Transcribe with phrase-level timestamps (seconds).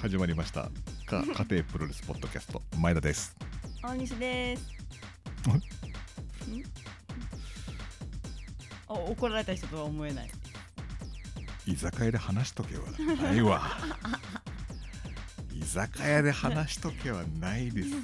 [0.00, 0.70] 始まりました。
[1.04, 2.62] か 家庭プロレスポッドキャスト。
[2.78, 3.36] 前田です。
[3.82, 4.66] 大西です。
[8.88, 10.30] あ怒られた人とは思えない。
[11.66, 12.82] 居酒屋で話しとけは
[13.22, 13.78] ないわ。
[15.52, 17.96] 居酒屋で話しとけはないですよ。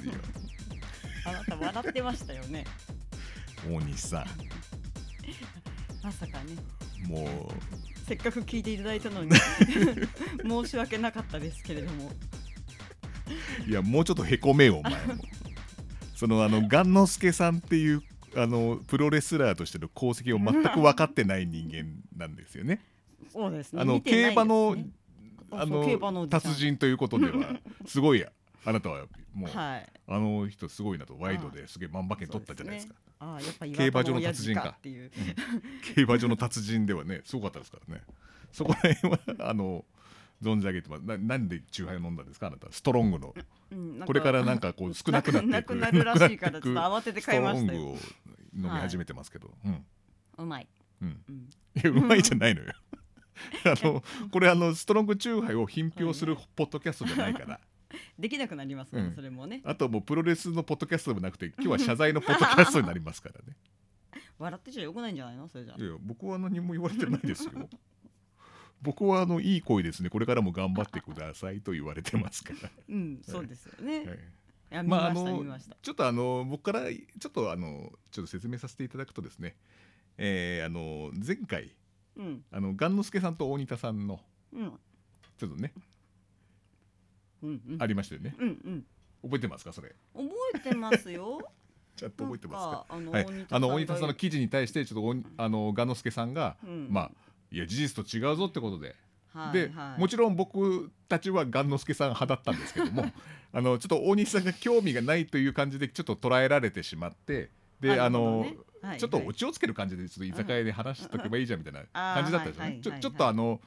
[1.25, 2.63] あなた笑ってましたよね。
[3.67, 4.23] 大西さ
[6.03, 7.51] まさかね、んも
[8.07, 9.31] せっかく聞いていただいたのに。
[10.47, 12.09] 申し訳なかったですけれども。
[13.67, 15.15] ういやもうちょっとへこめよお前も。
[16.15, 18.01] そのあの雁之助さんっていう
[18.37, 21.85] あのプロレスラーとしての功績を全く分かってない人間
[22.15, 22.79] なんですよね。
[23.29, 23.81] そうですね。
[23.81, 24.01] あのね。
[24.01, 24.77] 競馬の
[25.51, 28.25] あの達人ということでは すごい
[28.63, 29.89] あなたはもう、はい。
[30.07, 31.17] あの人すごいなと。
[31.19, 34.75] ワイドですげえ万馬券取ったじゃないですかああやっぱ競馬場の達人か。
[34.77, 35.11] っていう。
[35.95, 38.03] 競馬場の達人ではね すごかったですからね。
[38.51, 39.85] そこら辺はあの
[40.41, 41.03] 存じ上げてます。
[41.03, 43.33] ななんでチューハイを飲んだんですかあなたストロングの。
[43.71, 45.53] うんこれからなんかこう少なくなっていく。
[45.53, 47.95] なくなるらしいからちょっと慌てて買いましたよ。
[47.97, 48.29] ストロ
[48.61, 49.85] ングを飲み始めてますけど、うん。
[50.37, 50.67] うまい。
[51.01, 51.21] うん。
[51.27, 51.35] うん。
[51.75, 52.73] いや うまいじゃないのよ。
[53.65, 57.59] あの これあのストロングチューハイを品評するポッドキャストじゃないから
[58.19, 59.15] できなくなりますね、うん。
[59.15, 59.61] それもね。
[59.63, 63.55] あともうプロレスのポッドキャストでもなくて今日は謝罪のポッドキャストになりますからね。
[64.37, 65.47] 笑ってちゃよくないんじゃないの？
[65.47, 67.69] それじゃいや僕は何も言われてないですよ。
[68.81, 70.09] 僕はあのいい声ですね。
[70.09, 73.97] これからも頑張ってくださいと言われてますから、うん、そうですよね。
[73.99, 74.05] はい。
[74.05, 74.09] い
[74.69, 75.77] や見ました、まああの見ました。
[75.81, 79.55] ちょっとあの僕からちょっとあのちょっと説明させていただくとですね、
[80.17, 81.73] えーあの前回
[82.17, 84.19] うん、あの雁之助さんと大仁田さんの
[84.51, 84.71] うん、
[85.37, 85.71] ちょっとね。
[87.79, 88.35] ありましたよね。
[88.39, 88.85] うん、うん。
[89.23, 89.95] 覚えてますかそれ？
[90.13, 91.39] 覚えてますよ。
[91.95, 93.25] ちゃんと覚えてますあの、はい。
[93.49, 96.87] あの大仁田がさんの記事に対してちょっとおあの雁之助さんが、うん。
[96.89, 97.11] まあ
[97.51, 98.95] いや事実と違うぞってことで。
[99.33, 103.05] はいで、はい、もちろん僕たちは雁之助さん派だったんですけども
[103.53, 108.97] あのちょっと大西さんが興味がないという感じでちょっと捉えられてしまってであの、ねはい。
[108.97, 112.71] ちょっとはいオチをつける感じでちょっと居酒屋で話しとけばいいじゃんみたいな感じだったんですよね。
[112.71, 113.61] はいちょっとあの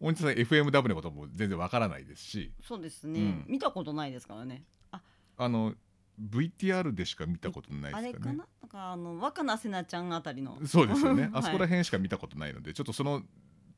[0.00, 4.64] 大西さん FMW のことも全然わからないですしそうですね、うん見たことないですからね。
[4.90, 5.00] あ、
[5.36, 5.74] あの
[6.20, 8.36] VTR でしか見たことないあれかな、ですかね。
[8.62, 10.58] なんかあの若菜せなちゃんあたりの。
[10.66, 11.24] そうですよね。
[11.24, 13.22] はいあそこら辺しか見たことないので、ちょっとその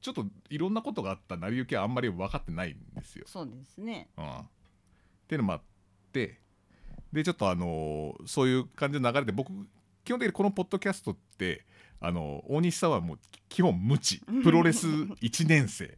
[0.01, 3.25] ちょっといろんなことがあった成り行きはあんまり分かってないんですよ。
[3.27, 4.09] そうですね。
[4.17, 4.45] うん、っ
[5.27, 5.62] ていうのもあっ
[6.12, 6.41] て
[7.12, 9.50] でちょっとあのーそういう感じの流れで僕
[10.05, 11.67] 基本的にこのポッドキャストって
[12.01, 14.21] あの大西さんはもう基本無知。
[14.43, 15.97] プロレス1年生。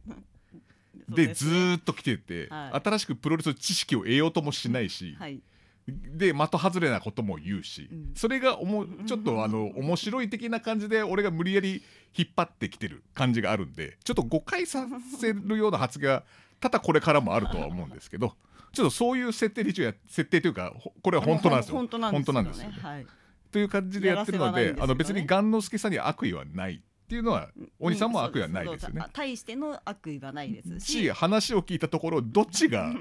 [1.09, 1.33] でね。
[1.45, 2.81] ーっと来てて、はい。
[2.83, 5.41] 新しくプロレスの知識を得ようともしないし、はい。
[5.87, 8.11] で的外れなことも言うし、うん。
[8.15, 11.83] それがおもちょっとあの面白い的な感じで俺が無理やり
[12.17, 14.87] 引っ張ってきてる感じがあるんでちょっと誤解さ
[15.19, 16.23] せるような発言が
[16.59, 18.35] 多々これからもあるとは思うんですけど
[18.73, 19.63] ちょっとそういう設定
[20.07, 21.75] 設定というかほこれは本当なんですよ。
[21.75, 22.33] 本当なんですよ、ね。
[22.33, 22.77] 本当なんですよね。
[22.81, 23.07] はい。
[23.51, 29.03] という感じでやってるのでねあの別に雁之助さんに悪意はないっていうのは大西さんも悪意はないですよね。
[29.11, 30.79] 対しての悪意はないです。
[30.79, 30.91] し。
[30.93, 32.93] し話を聞いたところどっちが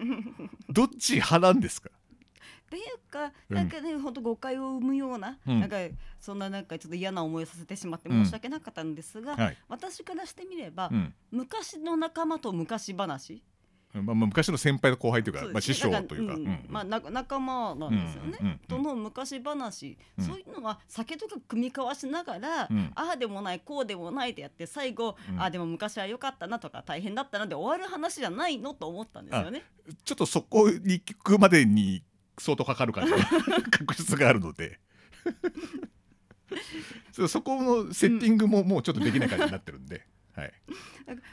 [0.69, 1.91] どっち派なんですか？
[1.91, 3.57] っていうか、うん。
[3.57, 5.61] なんかね、本当誤解を生むような、うん。
[5.61, 5.77] なんか
[6.21, 11.15] そんななんかちょっと嫌な思いをさせてしまってうん申し訳なかったんですが、はい、私からしてみれば、うん。
[11.31, 13.43] 昔の仲間と昔話、
[13.93, 16.37] まあ、まあ昔の先輩と後輩というかまあ、師匠というか。
[16.69, 18.61] まあな仲間なんですよね。
[18.69, 20.25] との昔話、うん。
[20.25, 22.93] そういうのは酒とか組み交わしながら、うん。
[22.95, 25.41] ああでもないこうでもないってやって最後、うん。
[25.41, 29.65] ああでも昔は良かったなとか大変だったなで終わる話じゃないのと思ったんですよね。
[30.05, 32.05] ちょっとそこに聞くまでに
[32.39, 33.13] 相当かかる感じ
[33.71, 34.79] 確実があるので。
[37.29, 40.53] そこのセッティングももうちょっとできない感じになってるんで、はい、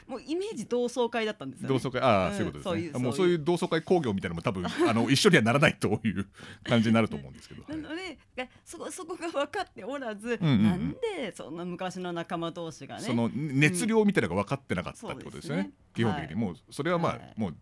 [0.06, 1.68] もうイメージ同窓会だったんですよね。
[1.68, 2.00] 同窓会。
[2.00, 2.90] ああ、うんそういうことですね。
[2.92, 3.38] そうもうそういう。
[3.38, 6.26] 同窓会工業みたいなのも多分あの 一緒にはならないという
[6.64, 10.62] 感じになると思うんですけど、はないのでがそこそこが分かっておらず、うんうんうん。
[10.64, 15.72] なんでそんな昔の仲間同士がねその熱量みたいなのが分かってなかったってことですよね,、そうですね。
[15.94, 16.34] 基本的に、はい。
[16.34, 17.34] もうそれはまあ、はい。
[17.36, 17.56] もう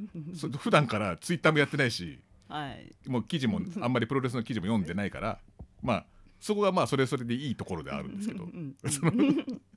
[0.34, 2.92] そ普段からツイッターもやってないしはい。
[3.08, 5.40] もう記事もあんまりプロレスの記事も読んでないから
[5.82, 6.06] まあ
[6.40, 8.44] そこがまあそれそれでいいところであるんですけど。
[8.44, 9.69] うんうんそのまあ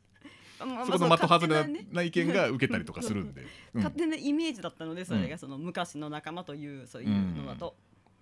[0.85, 3.41] そこのまあ的外れな意見が受けたりとかするんで、
[3.73, 3.79] う。
[3.79, 3.83] ん。
[3.83, 5.29] 勝手なイメージだったのでそれうん。
[5.29, 7.75] がその昔の仲間というそういうのだと、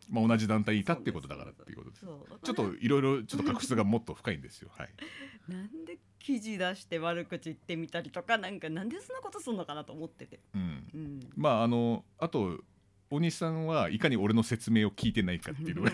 [0.09, 2.05] まあ、同じ団体にいたってことだからっていうことです。
[2.43, 4.69] ちょっといろいろちょっと確執がもっと深いんですよ。
[4.77, 4.89] はい。
[5.47, 10.87] なんで記事出して悪口言ってみたりとかなんかなんでそんなことすんのかなと思ってて、うん。
[10.93, 12.63] うん、まああのあと
[13.09, 15.83] 大西さんはいかに俺の説明を聞いてないかっていう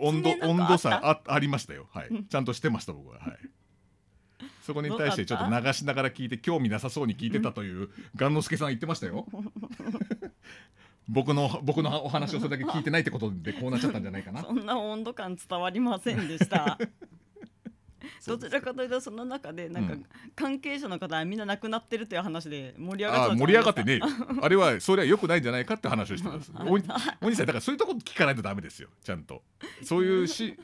[0.00, 1.88] 温度温度差あありましたよ。
[1.90, 2.24] はい。
[2.28, 3.18] ちゃんとしてました僕は。
[3.18, 3.38] はい
[4.60, 9.26] そこに対してちょっと流しながら聞いて興味なさそうに聞いてたという雁之助さん言ってましたよ。
[11.08, 14.42] 僕の僕のお話をそれだけ聞いてないってことでこうなっちゃったんじゃないかな。
[14.42, 16.78] そんな温度感伝わりませんでした。
[18.26, 20.06] どちらかというとその中でなんかうん。
[20.36, 24.00] 関係者の方はみんな亡くなってるという話で盛り上がっ盛り上がってね
[24.40, 26.52] あれはそれは良くないんじゃないかって話をしてます。
[27.20, 28.88] お兄さんだからそういうとこ聞かないとダメですよ。
[29.02, 29.42] ちゃんと。
[29.82, 30.56] そういうし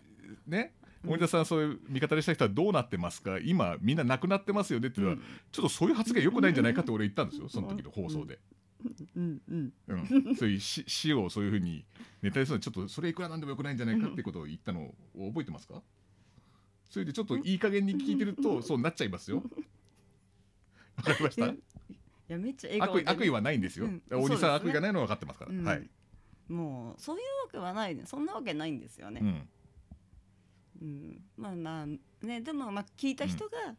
[0.47, 3.39] ね森田さんそういう味方でした人はどうなってますか？
[3.39, 5.19] 今みんな亡くなってますよねっていうのは、
[5.53, 8.39] ちょっとそういう発言良くないんじゃないかって 俺言ったんですよその時の放送で、
[9.17, 9.41] うん。
[9.49, 9.73] うん。
[9.89, 9.95] う
[10.31, 11.85] ん、そういう死死をそういうふうに
[12.23, 15.83] ネタにするのはちょっとそれいくらなんでも良くないんじゃないかってことを言ったのを覚えてますか？
[16.89, 19.43] それでちょっといい加減に聞いてるとそうなっちゃいますよ。
[20.97, 21.47] わかりました？
[21.49, 21.59] い
[22.29, 24.03] やめっちゃ悪意悪意はないんですよ、うん。
[24.13, 25.65] お兄さん悪意がないのは分かってますから、うん。
[25.65, 25.89] はい、
[26.49, 29.47] もうそういうわけはないねそんなわけないんですよね、
[30.87, 33.75] うん、うんまあまあねでもまあ聞いた人が、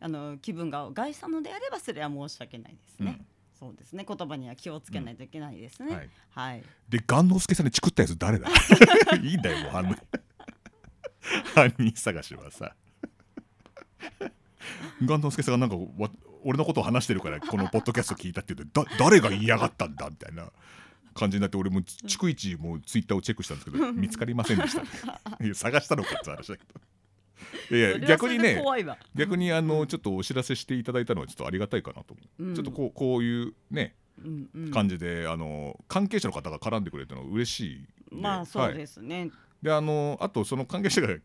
[0.00, 3.20] あの気分が害したのであればそれは申し訳ないですね、
[3.58, 4.04] そうですね。
[4.06, 6.62] 言葉には気をつけないといけないですね、はいはい。
[6.88, 8.48] で雁之助さんにチクったやつ誰だ？
[9.22, 9.96] いいんだよもう犯人
[11.54, 12.74] 犯人探しはさ。
[15.00, 16.10] 雁之助さんがなんかわ
[16.42, 20.08] 俺のことを話してるからこのポッドキャスト聞いたって言うとだ誰が言いやがったんだ？
[20.08, 20.50] みたいな
[21.14, 24.82] 感じになって俺も逐一もうツイッターをチェックしたんですけど見つかりませんでした。
[25.44, 26.80] いや探したのかって話だけど。
[27.76, 28.62] いや逆にね
[29.14, 32.54] 逆にあのちょっとお知らせしていただいたのはちょっとありがたいかなと思う、うん。
[32.54, 34.70] ちょっとこうこういうねうんうん。
[34.70, 38.74] 感じで、あの関係者の方が絡んでくれたのは嬉しいまあそうはい。
[38.74, 39.30] ですね、
[39.62, 41.16] であのあとその関係者が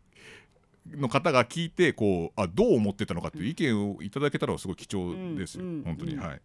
[0.92, 6.42] の方が聞いてこうあどう思ってたのかっていう意見をいただけたらすごい貴重ですよ、うんうん本当に、うんはい。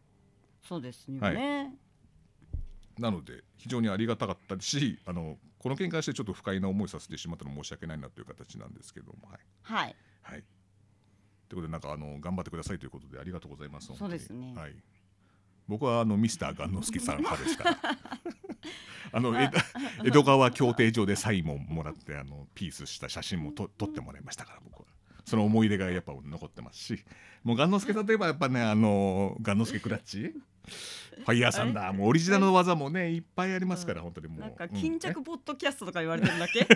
[0.62, 1.74] そうですよはね、
[2.98, 9.96] なので非常にありがたかったしあのこの件に関してちょっと不快な思いさせてしまったのは申し訳ないなという形なんですけどもはい、はい。
[10.22, 10.44] はい、
[11.48, 13.92] ということでなんかあの頑張ってくださいということでありがとうございます。
[13.96, 14.54] そうですね。
[14.56, 14.74] はい、
[15.68, 17.78] 僕はあのミスター雁之助さん派ですから。
[19.12, 19.34] あの
[20.04, 24.86] 江戸川競艇場でサインももらってあのピースした写真もと撮ってもらいましたから僕は。
[25.24, 27.04] その思い出がやっぱ残ってますし。
[27.42, 30.34] もう雁之助さんといえばやっぱねあの雁之助クラッチ
[31.18, 31.96] ファイヤーサンダー。
[31.96, 33.18] もうオリジナルの技もねい。
[33.18, 34.40] っぱいありますから本当にもう。
[34.40, 34.70] なんかうん。
[34.70, 36.66] 巾着ポッドキャストとか言われてるだけ？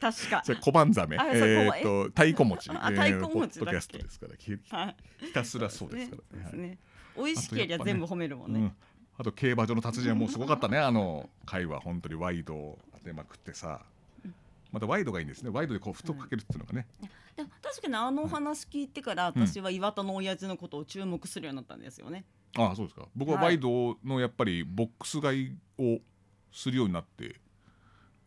[0.00, 0.42] 確か。
[0.44, 1.16] それ小判ザメ。
[1.16, 4.96] あそうえっと太鼓持ちあ太鼓持ちだポッドキャストですからひはい。
[5.26, 6.38] ひたすらそうですから。
[6.38, 6.44] ね。
[6.44, 6.58] はい。
[6.58, 6.78] ね
[7.16, 8.60] 美味しけりゃ全部褒めるもんね。
[8.60, 8.72] うん、
[9.18, 10.78] あと競馬場の達人はもうすごかったね。
[10.78, 13.80] あの回は本当にワイドを当てまくってさ。
[14.70, 15.48] またワイドがいいんですね。
[15.50, 16.86] ワイドでこう太くかけるっていうのがね、
[17.34, 22.26] でも確かにあのお話聞いてから私は岩田の親父のことを注目するようになったんですよね。
[22.56, 23.06] ああそうですか。
[23.14, 23.44] 僕ははい。
[23.46, 25.98] ワイドのやっぱりボックス買いを
[26.52, 27.36] するようになって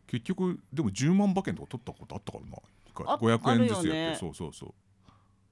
[0.06, 2.56] 結局でも10万馬券とか取ったことあったからな。
[2.86, 4.16] 一回あ500円ずつやって、ね。
[4.18, 4.74] そうそうそう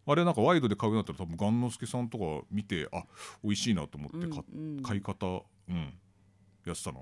[0.06, 3.04] あれなんかワイドで買うようになったら多分雁之助さんとか見てあ
[3.42, 4.82] 美味しいなと思って買,、うんうん。
[4.82, 5.94] 買い方うん。
[6.66, 7.00] やってたな。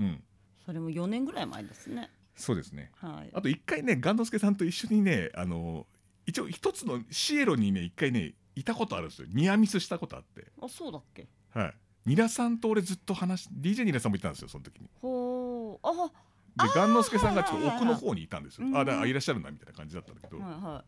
[0.00, 0.22] うん。
[0.64, 2.10] それも4年ぐらい前ですね。
[2.36, 2.90] そうですね。
[2.96, 3.30] はい。
[3.34, 5.86] あと一回ね雁之助さんと一緒にねあの
[6.26, 9.28] 一応一つのシエロにね一回ねいたことあるんですよ。
[9.32, 10.46] ニアミスしたことあって。
[10.60, 11.26] あそうだっけ？
[11.54, 11.74] はい。
[12.06, 14.88] ニラさんと俺ずっと話し DJ ニラさんもいたんですよその時に。
[15.00, 16.08] ほうあは
[16.56, 18.66] で雁之助さんがちょっと奥の方にいたんですよ。
[18.66, 20.84] うんあだからいらっしゃるなみたいな感じだったんだけど、いは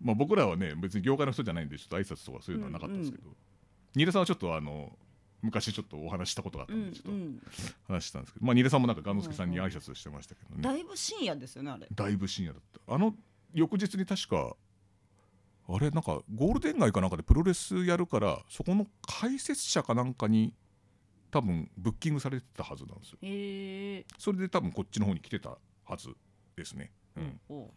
[0.00, 3.30] まあ、僕らはね別に業界の人じゃないんでちょっと挨拶とかそういうのはなかったんですけど、
[3.94, 4.92] ニラさんはちょっとあの
[5.42, 6.78] 昔ちょっとお話ししたことがあっい。
[6.78, 6.92] うんたん。
[6.92, 7.42] でちょっとうん。
[7.88, 11.86] 話したんですけど、まあニラさんもなんか雁之助さんに挨拶してましたけどね、だいぶ深夜ですよねあれ。
[11.92, 12.94] だいぶ深夜だった。
[12.94, 13.14] あの
[13.54, 14.54] 翌日に確か
[15.68, 20.54] あれなんかゴールデン街かなんかでプロレスやるからそこの解説者かなんかに
[21.30, 23.18] 多分ブッキングされてたはずなんですよ。
[24.18, 26.08] それで多分こっちの方に来てたはず
[26.56, 27.70] ですね、うん、お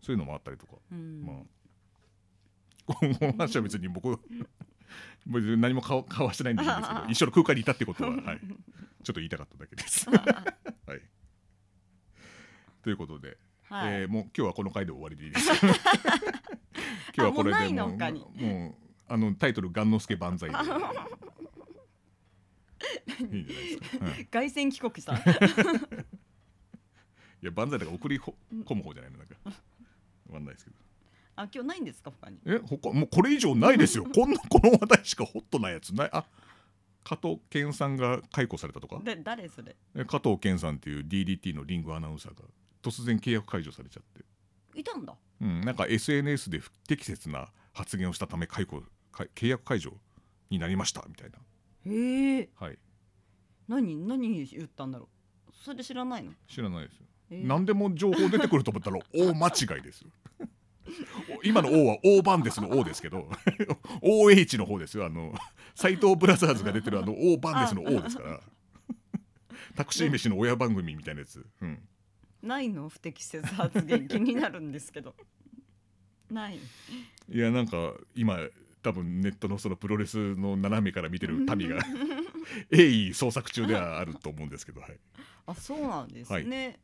[0.00, 1.24] そういうのもあったりとか、うん。
[1.24, 1.36] まあ
[2.86, 4.08] この話は別に僕
[5.26, 10.08] 別に何も交わしてないんでいいんですけど 一緒の空間にいたってことは、はい、ちょっと言いたかっただけです。
[10.10, 11.00] はい、
[12.82, 13.94] ということで、はい。
[14.02, 15.50] えーもう今日はこの回で終わりでいいです。
[17.16, 17.96] 今日はこれであもう
[18.44, 18.74] もう
[19.06, 20.98] あのタイトル「雁之助万歳」でいいんじゃないで
[23.82, 24.04] すか。
[24.06, 25.14] はい、い凱旋帰国した。
[27.42, 28.34] や万歳だから送りほ
[28.64, 29.52] 込む方じゃないのなんかわ
[30.32, 30.76] かんないですけど。
[31.36, 32.38] あ今日ないんですか他に？
[32.46, 36.24] え他もうこれ以上ないですよこんな この話題しかホットなやつないあ
[37.02, 39.00] 加藤健さんが解雇されたとか？
[39.02, 39.76] で誰それ？
[39.94, 42.44] え加藤健さんっていう DDT のリングアナウンサーが
[42.82, 44.24] 突然契約解除されちゃって、
[44.74, 45.14] いたんだ。
[45.40, 49.92] うん、なんか SNS で不適切な発言をしたため解雇か契約解除
[50.50, 51.38] になりましたみたいな。
[51.86, 52.48] へえ。
[52.56, 52.78] はい。
[53.68, 55.08] 何何言ったんだろ
[55.48, 55.52] う。
[55.52, 56.32] それ知らないの？
[56.48, 57.34] 知らないですよ、え。
[57.36, 60.02] ー何でも情報出てくると思ったら 大間違いです。
[60.02, 60.10] よ
[61.42, 63.28] 今の O はバンデスの O ですけど。
[64.02, 65.06] OH の方ですよ。
[65.06, 65.34] あの
[65.74, 68.40] 斎藤ブラザーズが出てるあのバンデスの O ですから。
[69.74, 71.82] タクシー飯の親番組みたいなやつ、うん、
[72.44, 72.88] ないの？
[72.88, 74.06] 不適切発言。
[74.06, 75.14] 気になるんですけど。
[76.30, 76.58] ない。
[77.28, 78.38] いやなんか今
[78.82, 81.78] 多分ネットのそのプロレスの斜めから見てる民が
[82.70, 84.98] 鋭意捜索中ではあると思うんですけど、はい、
[85.46, 86.78] あそうなんですね、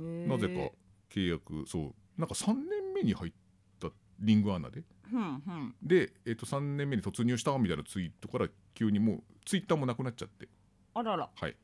[0.00, 0.26] へー。
[0.26, 0.72] なぜか
[1.10, 3.32] 契約そうなんか3年目に入っ
[3.78, 4.82] たリングアナで。
[5.12, 5.74] うんうん。
[5.82, 10.48] で、えっと3年目に突入したみたいなツイートから急にもうツイッターもなくなっちゃって。
[10.94, 11.30] あらら。
[11.34, 11.56] はい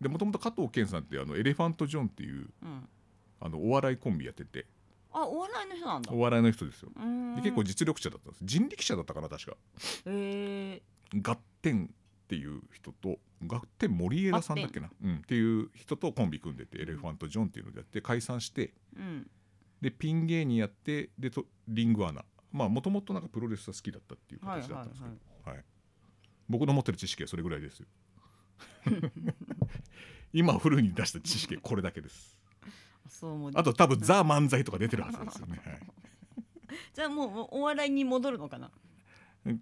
[0.00, 2.88] でもともと加藤健さんってあのエレファント・ジョンっていううん。
[3.40, 4.66] あのお笑いコンビやってて。
[5.12, 6.12] あお笑いの人なんだ。
[6.12, 6.88] お笑いの人ですよ。
[7.36, 8.44] で結構実力者だったんです。
[8.44, 9.56] 人力車だったかな確か。
[10.06, 10.82] へえ
[11.20, 11.90] ガッテン
[12.24, 18.72] っていう人とガッテン森枝さんだっけな、うん、っていう人とコンビ組んでてエレファント・ジョンっていうのでやって解散して。
[18.96, 19.30] うん。
[19.80, 22.24] でピン芸人やってでとリングアナ。
[22.50, 25.08] まあもともとなんかプロレスが好きだったっていう形だったんですけ
[25.44, 25.64] ど、はい。
[26.48, 27.86] 僕の持ってる知識はそれぐらいですよ
[30.34, 32.38] 今フルに出した知識はこれだけです。
[33.08, 33.52] そうもう。
[33.54, 35.78] あと多分ザ・漫才とか出てるはずですよね、はい。
[36.92, 38.70] じゃあもうお笑いに戻るのかな？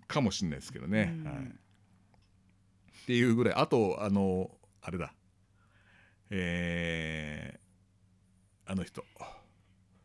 [0.09, 1.25] かもしれないですけどね、うん。
[1.25, 3.55] はい、っていうぐらい。
[3.55, 4.51] あとあの
[4.81, 5.13] あれだ。
[6.31, 9.05] えー、あの人。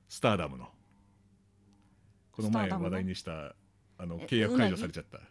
[0.09, 0.67] スターダムの。
[2.31, 3.55] この前話題にした
[3.97, 5.17] あのえ契約解除されちゃった。
[5.17, 5.21] え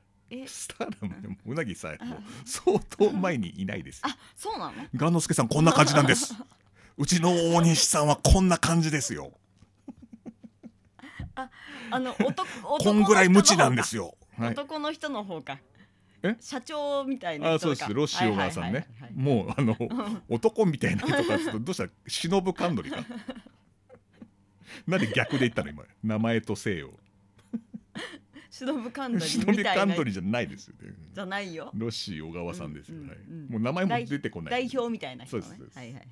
[0.47, 4.02] スターダムでもうなぎさえもう相当前にいないですよ。
[4.09, 4.73] あそうなの？
[4.95, 6.35] ガンノスケさんこんな感じなんです。
[6.99, 9.33] うちの大西さんはこんな感じですよ。
[11.90, 15.59] あの男男こんぐらい無知なんでよすよ、はい、男の人の方か。
[16.23, 16.35] え？
[16.40, 17.95] 社長みたいなあそうです。
[17.95, 18.88] ロッシー小川さんね。
[19.14, 19.76] もうあの
[20.28, 21.88] 男みたいな人かどうした？
[22.09, 23.04] 忍ぶカンドリか。
[24.88, 25.71] なんで逆で言ったの？
[25.71, 25.85] 今。
[26.02, 26.99] 名前と姓を
[28.59, 30.95] 忍ぶカンドリ忍びみたいなカンドリじゃないですよね。
[31.13, 31.71] じゃないよ。
[31.75, 33.45] ロッシー小川さんですよ、はいうんうん。
[33.45, 34.69] うんもう名前も出てこない。
[34.69, 35.43] 代表みたいな人ね。
[35.43, 35.79] そうですそうです。
[35.79, 36.07] はいはいはい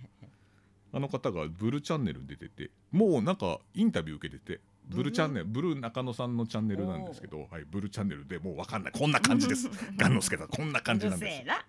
[0.94, 8.92] あの方がブルチャンネルに出ててもうなんかインタビュー受けててブルチャンネルブル中野さんのチャンネルなんですけど、はい、ブルチャンネルでもう分かんない。
[8.92, 9.68] こんな感じです。
[9.98, 11.28] ガンノスケさんこんな感じなんです。
[11.28, 11.66] うるせえな。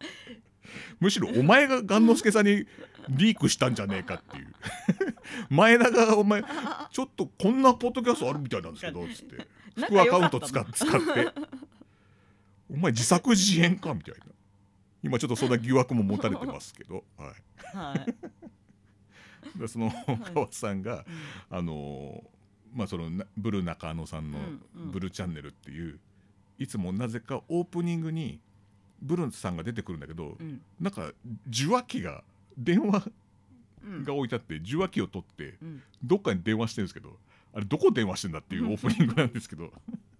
[0.98, 2.66] むしろお前がガンノスケさんに
[3.08, 4.54] リークしたんじゃねえかっていう。
[5.50, 6.42] 前田がお前
[6.90, 9.48] ちょっとこんなポッドキャストあるみたいなんですけど つって。
[9.76, 11.32] 副アカウント使っ使って。
[12.70, 14.26] お前自作自演かみたいな。
[15.02, 17.32] 今ちょっとそんな疑惑も持たれてますけど、は
[17.74, 19.58] い、はい。
[19.58, 19.92] でその
[20.34, 21.04] 川さんが
[21.48, 22.38] あのー
[22.74, 24.38] まあそのなブル中野さんの
[24.92, 25.98] ブルチャンネルっていう
[26.58, 28.40] いつもなぜかオープニングに
[29.00, 30.60] ブルさんが出てくるんだけど、うん。
[30.80, 31.12] なんか
[31.48, 32.24] 受話器が
[32.58, 33.10] 電話
[33.84, 34.04] うん。
[34.04, 35.82] が置いてあって受話器を取ってうん。
[36.02, 37.16] どっかに電話してるんですけど
[37.54, 39.72] あれどこ電話してんだっていうオープニングなんですけど。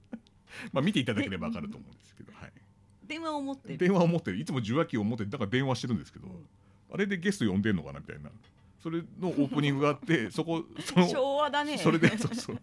[0.72, 2.52] まあ見ていただければ分かると思うんですけど、はい、
[3.06, 3.78] 電話を持ってる。
[3.78, 4.38] 電話を持ってる。
[4.38, 6.46] いつも受話器を持ってだから電話してるんですけど、うん。
[6.92, 8.30] あれでゲスト呼んでんのかなみたいな。
[8.82, 11.78] それのオープニングがあってそこその 昭和だね。
[11.78, 12.60] それでそうそう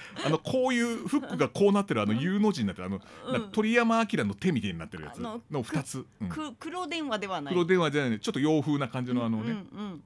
[0.24, 3.50] あのこういうフックがこうなってるあの U の字になってるあの、うん。
[3.52, 5.18] 鳥山明の手みたいになってるやつ。
[5.18, 6.28] あのの2つ、うん。
[6.28, 7.54] く黒電話ではない。
[7.54, 10.02] 黒電話じゃないちょっと洋風な感じのあのね、うんうん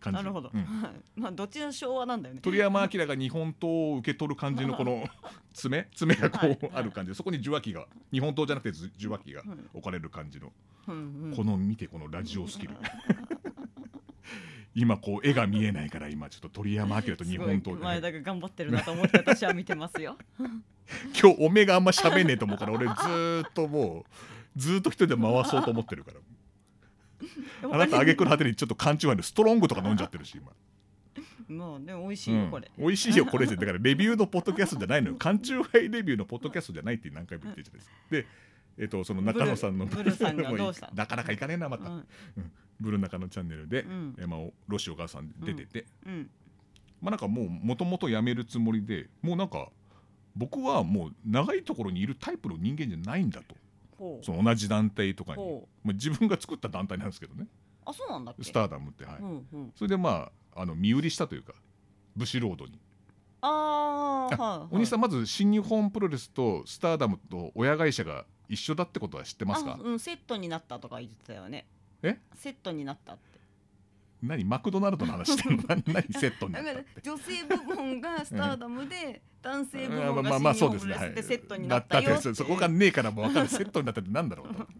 [0.00, 0.16] 感じ。
[0.18, 0.62] なるほど、うん。
[0.62, 2.40] は いまあどっちの昭和なんだよね。
[2.42, 5.08] 鳥山明が日本刀を受け取る感じのこの
[5.52, 6.52] 爪爪がこはい。
[6.52, 7.10] うある感じ。
[7.10, 9.70] でそこに受話器が日本刀じゃなくてず受話器がうん。
[9.72, 10.52] 置かれる感じの。
[10.88, 11.36] うんうん。
[11.36, 12.74] この見てこのラジオスキル
[14.74, 20.16] 今こう絵が見えないから今ちょっと鳥山明と日本す刀前田が頑張ってるなと思って私は見てますよ。
[21.18, 24.04] 今日おめがあんま喋んねえと思うから俺ずーっとも
[24.56, 26.20] うずーっと一人で回そうと思ってるから。
[27.70, 30.52] あなた挙句の果てにちょっと勘違いでストロングとか飲んじゃってるし今、
[31.48, 35.16] もうでも美味しいよこれ、うん、美味しいよこれだからレビューのポッドキャストじゃないのよ。
[35.18, 37.96] 缶チューハイレビューのポッドキャストじゃないって何回も言ってるじゃないですか。
[38.10, 38.26] で
[38.78, 40.90] えっ、とその中野さんのブルさんが どうした？
[40.94, 42.06] なかなかいかねえなまた、うん。
[42.80, 44.16] ブル中野チャンネルで、うん。
[44.18, 46.30] えまあ、ロシお母さん出てて、うん。
[47.00, 49.68] まあなんかもうもともと辞めるつもりでもうなんか
[50.34, 53.54] 僕はもう長いところにいるタイプの人間じゃないんだと。
[54.22, 57.46] その同じ団体とかに、ほまあ、自分が作った団体なんですけどね。
[57.86, 59.16] あそうなんだスターダムってはい、
[59.76, 61.54] それでまああの身売りしたというか
[62.16, 62.78] 武士ロードに。
[63.40, 69.72] あーはい、はい、お兄さんまず新日本プロレスとスターダムと親会社が一緒だってことは知ってますか？
[69.72, 71.66] あうんセットになったとか言ってたよね。
[72.02, 72.18] え？
[72.34, 73.22] セットになったって。
[74.22, 74.44] 何？
[74.44, 75.62] マクドナルドの話してんの？
[75.68, 75.82] 何？
[75.86, 76.12] 何？
[76.12, 77.00] セットになだったって。
[77.02, 83.48] 女性部門がスターダムで男性部門が新日本プロレスでセットになったよだってそこがねえからもう分かる。
[83.48, 84.72] セットになったってなんだろうと思って。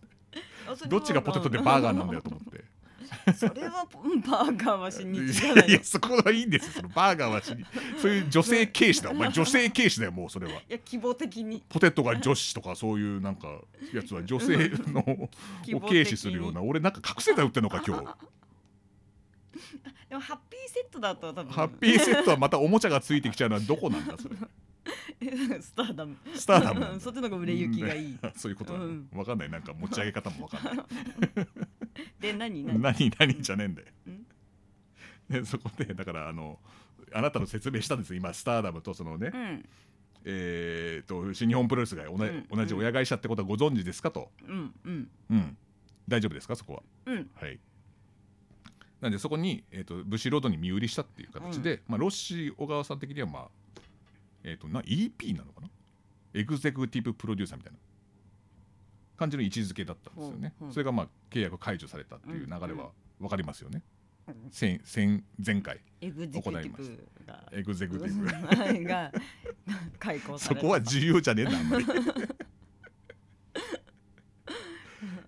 [0.88, 2.64] どっちがポテトでバーガーなんだよと思って
[3.36, 6.72] それはうんバーガーは新日いじゃないいやそこはいいんですよ。
[6.74, 7.64] そのバーガーは死に。
[8.00, 9.10] そういう女性軽視だ。
[9.12, 10.52] お前女性軽視だよもうそれは。
[10.52, 11.62] いや希望的に。
[11.68, 13.48] ポテトが女子とかそういうなんか
[13.92, 15.28] やつは 女性の
[15.64, 16.62] 希を軽視するような。
[16.62, 18.04] 俺なんか覚醒剤売ってんのか今日。
[20.08, 21.52] でもハッピーセットだと多分。
[21.52, 24.36] ハッピーセットはまたおもちゃがついてきちゃうのはどこなんだそれ。
[25.60, 26.16] スターダム。
[26.34, 27.00] スターダム。
[27.00, 28.18] そっちの方が売れ行きがいい。
[28.36, 28.72] そういうこと。
[28.72, 29.08] なの、うん。
[29.14, 29.50] わかんない。
[29.50, 30.86] なんか持ち上げ方もわかんない
[32.20, 32.80] で何何？
[32.80, 33.42] 何何？
[33.42, 33.88] じゃねえんだよ。
[34.06, 34.26] うん。
[35.28, 36.58] でそこでだからあの
[37.12, 38.16] あなたの説明したんですよ。
[38.18, 39.64] 今スターダムとそのね、うん。
[40.24, 45.10] えー、と新日本プロレスが同じ,、うん同じ親会社ってことはご存知ですかと、うんうん。
[45.30, 45.56] うん、
[46.08, 46.56] 大丈夫ですか？
[46.56, 46.82] そこは。
[47.06, 47.30] うん。
[47.34, 47.58] はい。
[49.00, 53.48] なんでそこに、えー、とブシロードに身売りしたっていう形で、まあ、ロッシー小川さん的にはまあ
[54.42, 55.68] えっ、とな EP なのかな？
[56.32, 57.78] エグゼクティブプロデューサーみたいな
[59.16, 62.90] 感じの位置づけだったんですよね、それがまあ契約解除されたっていう流れうんは
[63.20, 63.82] 分かりますよね、
[64.28, 64.50] うん。
[64.50, 69.12] 先先前回行いましブがエグゼクティブはいが。
[69.98, 70.60] 解雇された。
[70.60, 71.86] そこは重要じゃねえんだあんまり。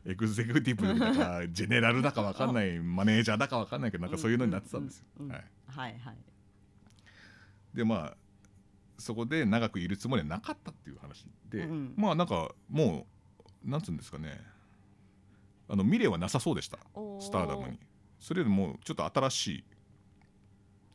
[0.08, 5.06] エグゼクティブだかジェネラルだかわかんないマネージャーだかわかんないけどなんかそういうのになってたんですよ。
[5.28, 5.44] はい。
[5.68, 6.00] はい
[7.74, 8.16] でまあ
[8.98, 11.94] そこで長くいるつもりはなかったっていう話で、うん。
[11.96, 13.15] まあなんかもう
[13.66, 14.40] なんつうんですかね。
[15.68, 16.78] あの未練はなさそうでした。
[16.94, 17.78] おスターダムに。
[18.18, 19.64] それよりもちょっと新しい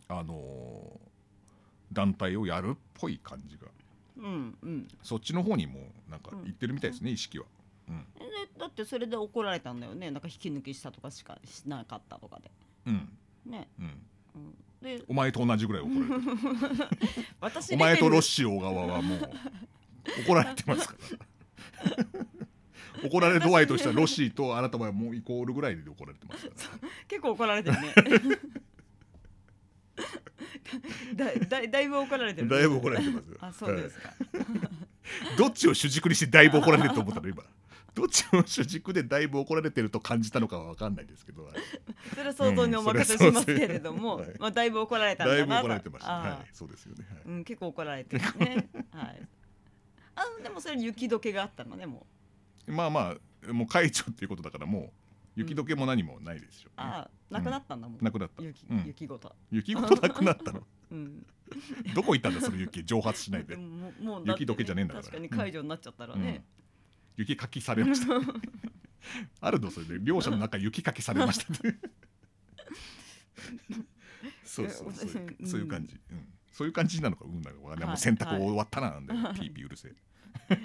[0.07, 1.11] あのー
[1.93, 3.67] 団体をやるっぽい感じが。
[4.17, 4.87] うんうん。
[5.03, 5.79] そっちの方にも
[6.09, 7.45] なんか行ってるみたいですね、意識は。
[7.89, 8.05] うん。
[8.17, 8.29] えで
[8.59, 10.11] だってそれで怒られたんだよね。
[10.11, 12.51] なんか引き抜きしたとかしかしなかったとかで。
[12.87, 13.09] うん。
[13.45, 13.85] ね、うん、
[14.35, 17.25] うん、でお前と同じぐらい怒られてる。
[17.41, 19.31] 私お前とロッシシー小川はもう
[20.25, 21.17] 怒られてますから
[23.03, 27.93] 怒られ度合いとしてはロッシーとあなたはもうイコールぐらいで怒られてますから結構怒られてるね。
[31.15, 31.25] だ
[31.61, 33.37] だだいぶ怒られてるだいぶ怒られてますよ。
[33.41, 34.13] あそうですか、は
[35.33, 35.37] い。
[35.37, 37.27] どっちを主軸にしてだいぶ怒られてると思ったの？
[37.27, 37.43] 今。
[37.93, 41.55] どっちを主軸でだいぶ怒られてると感じたのかは分かんないですけど、はい
[42.15, 44.33] それは想像にお任せしますけれども、うん。
[44.39, 47.21] まあだいぶ怒られたんだなだいぶ怒られてました、はい、そうですよね、はい。
[47.25, 48.69] うん結構怒られてるね。
[48.91, 49.27] はい。
[50.15, 52.05] あでもそれ雪解けがあったのねもう
[52.71, 53.15] まあま
[53.49, 54.89] あもう解除っていうことだからもう
[55.35, 56.73] 雪解けも何もないですよ、ね。
[56.77, 58.43] ああなくなったんだもん、なくなった。
[58.43, 58.83] 雪、うん。
[58.85, 59.33] 雪ごと。
[59.49, 60.63] 雪ごとなくなったの。
[60.91, 61.25] うん。
[61.95, 63.55] どこ行ったんだその雪蒸発しないで。
[63.55, 65.03] でももう雪解けじゃねえんだから。
[65.03, 66.45] 確かに解除になっちゃったらね、
[67.15, 68.13] 雪かきされました。
[69.41, 71.53] あるのそれで両者の中雪かきされました。
[71.53, 71.75] って
[74.43, 74.93] そうそう。
[74.93, 75.47] そういううん。
[75.47, 77.41] そういう感じ、うん、そういう感じなのかうん。
[77.41, 77.87] なのかわかんない。
[77.87, 79.89] もはいう洗濯終わったななんで、ピーピーうるせ
[80.49, 80.55] え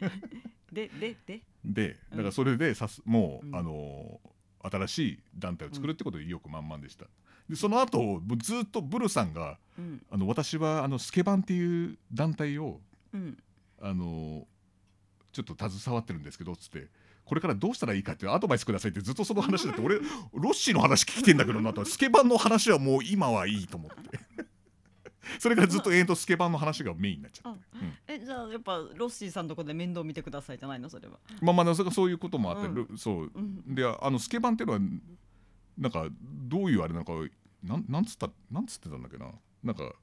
[0.73, 1.41] ででで。
[1.65, 2.17] でうん。
[2.17, 3.55] だからそれでさすもう、うん。
[3.57, 4.29] あのー
[4.69, 7.05] 新しい団体を作るってことで意欲満々でした。
[7.49, 10.03] でその後ずっとブルさんがうん。
[10.11, 12.81] あの私はあのスケバンっていう団体を
[13.13, 13.39] うん。
[13.81, 14.47] あの
[15.33, 16.89] ちょっと携わってるんですけどつって
[17.27, 19.97] これからどうしたらいいかっていうアドバイスくださいってずっとその話だって俺
[20.33, 24.19] ロッシーの話聞きてんだけどなとスケバンの話はもう今はいいと思って
[25.39, 27.57] それからずっと永遠とスケバンの話がメインになっちゃっあ
[28.07, 30.89] えじゃあやっぱロッシーさんのとこで面倒見てくださいじゃないの？
[30.89, 33.33] それは、てまあまあそそういうこともあって、うそう。
[33.35, 34.81] うん、であのスケバンっていうのは
[35.79, 37.13] なんかどういうあれなんか
[37.63, 39.31] なんなんつったなんつってたんだっけな？
[39.63, 39.95] なんか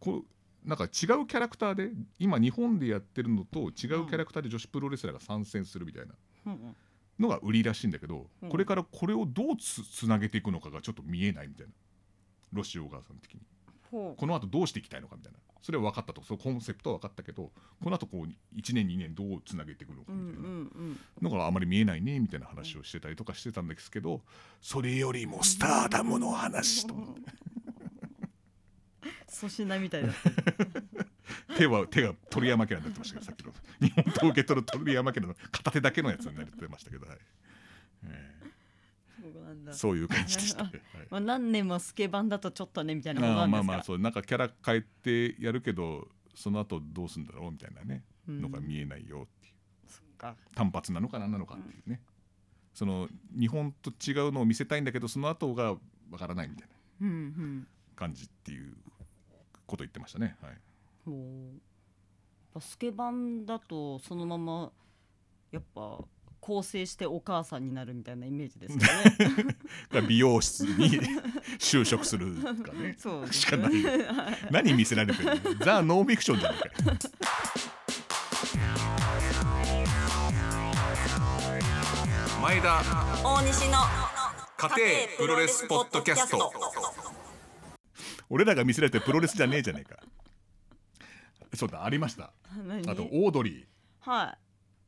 [0.00, 0.24] こ
[0.64, 6.14] うなんか違うキャラクターで今日本でやってるのと違うキャラクターで女子プロレスラーが参戦するみたいな。
[6.46, 6.76] うんうん
[7.18, 8.48] のが売りらしいんだけど、うん。
[8.48, 11.72] これからこれをどうつつなげていくのかがちょっと見えないみたいな。
[12.52, 13.40] ロシオガーさん的に。
[13.40, 13.46] ほ
[14.16, 15.38] この後どうしていきたいのかみたいな。
[15.62, 16.22] それは分かったと。
[16.22, 17.50] そのコンセプトは分かったけど
[17.82, 18.26] この後こう
[18.56, 20.48] 1年2年どうつなげていくのかみたいな。
[20.48, 24.20] うんのがあまり見えないねみたいな話をしてたりとかしてたんですけど
[24.60, 27.20] それよりもスターダムの話と思って。
[29.34, 30.08] 粗品みたいだ。
[30.10, 30.12] っ
[31.48, 33.52] た手は手が鳥山家になってましたけどさっきの。
[33.80, 37.18] 日本刀受け取る鳥山家の片手だけのやつになってましたけど、はい。
[38.04, 38.33] えー
[39.72, 40.72] そういう感じでした、 はい。
[41.10, 43.62] まあ、何年もスケバンだとちょっとねみたいなことあなんですか？
[43.62, 48.40] ーまあまあそうなんかキャラ変えてやるけどその後どうするんだろうみたいなね、うん。
[48.42, 49.54] のが見えないよっていう。
[49.88, 50.36] そっか。
[50.54, 52.00] 単発なのか何なのかっていうね、
[52.72, 53.08] その
[53.38, 55.72] 日本と違うのを見せたいんだけどその後が
[56.10, 57.06] わからないみたいな。
[57.08, 57.66] うんうん。
[57.96, 58.76] 感じっていう
[59.66, 60.36] こと言ってましたね。
[60.40, 60.60] はい。
[61.04, 61.52] ほう。
[61.52, 61.60] やっ
[62.54, 64.72] ぱスケバンだとそのまま
[65.52, 65.98] やっぱ
[66.44, 69.56] 構成してお母さんになるみたいなイメージですかね。
[69.90, 71.00] が美容室に
[71.58, 72.96] 就職するかね。
[72.98, 73.72] そうしかない。
[74.50, 75.64] 何見せられてるの？
[75.64, 76.66] ザ・ノーフィクションじゃないか。
[76.66, 76.72] よ
[82.42, 82.82] 前田
[83.24, 83.78] 大西の
[84.58, 86.52] か家庭プロレスポッドキャスト。
[88.28, 89.98] 俺らが見せられてるプロレスじゃねえじゃねえか。
[91.54, 92.34] そうだありました。
[92.66, 92.86] 何？
[92.90, 94.10] あとオードリー。
[94.10, 94.43] はい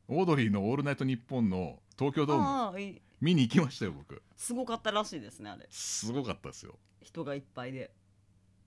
[0.09, 3.01] オードリーの「オールナイトニッポン」の東京ドームああいい。
[3.19, 4.21] 見に行きましたよ僕。
[4.35, 5.65] すごかったらしいですねあれ。
[5.69, 6.77] すごかったですよ。
[7.01, 7.91] 人がいっぱいで。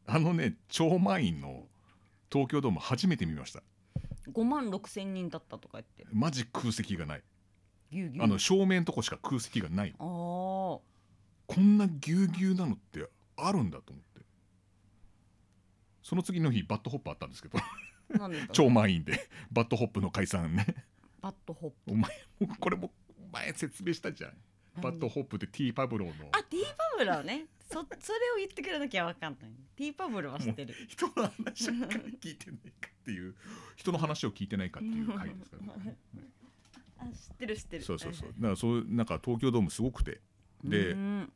[0.07, 1.69] あのね超満員の
[2.33, 3.63] 東京ドーム初めて見ました。
[4.33, 6.07] 5万6千人だったとか言って。
[6.13, 7.23] マジ空席がない。
[7.91, 8.25] ぎゅうぎゅう。
[8.25, 10.83] あの正面のとこしか空席がないあこ
[11.59, 14.21] んなぎゅうぎゅうなのってあるんだと思って。
[16.03, 17.59] その次の日 BAD HOP あったんですけど。
[17.59, 17.63] あ
[18.19, 18.53] 何ですか？
[18.55, 19.29] 超満員で。
[19.53, 20.87] BAD HOP の解散ね
[21.21, 21.77] BAD HOP。
[21.93, 22.11] お前
[22.59, 22.91] これも
[23.33, 24.33] 前説明したじゃん。
[24.81, 26.29] BAD HOP って T-Pablow の。
[26.33, 27.47] あ T-Pablow ね。
[27.69, 29.51] そそれを言ってくれなきゃわかんない。
[29.77, 30.75] ティーパブロは知ってる。
[30.89, 33.35] 人の話を聞いてないかっていう
[33.77, 35.85] 人の話を聞いてないかっていう回ですから。
[35.85, 35.97] ね
[36.99, 37.85] あ知ってる知ってる。
[37.85, 38.29] そうそうそう。
[38.29, 40.21] だからそうなんか東京ドームすごくて。
[40.65, 41.33] でうん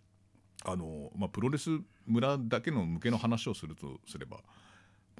[0.66, 1.70] あの、まあ、プロレス
[2.06, 4.38] 村だけの向けの話をするとすれば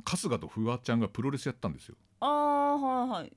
[0.05, 1.97] 春日とフワちゃんがプロレスやったんですよ。
[2.21, 3.29] ああはいはい。
[3.29, 3.37] で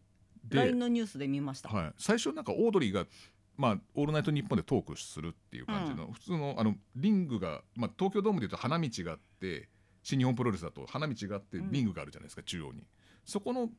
[0.49, 3.05] LINE のニュースで見ました、はい、最初なんかオードリーが
[3.57, 9.69] 「まあ、オールナイトニッポン」でトークするっていう感じの、普通のあのリングが、まあ、東京ドームでいうと花道があって
[10.03, 11.71] 新日本プロレスだと花道があってうん。
[11.71, 12.83] リングがあるじゃないですか、中央に。
[13.25, 13.69] そこの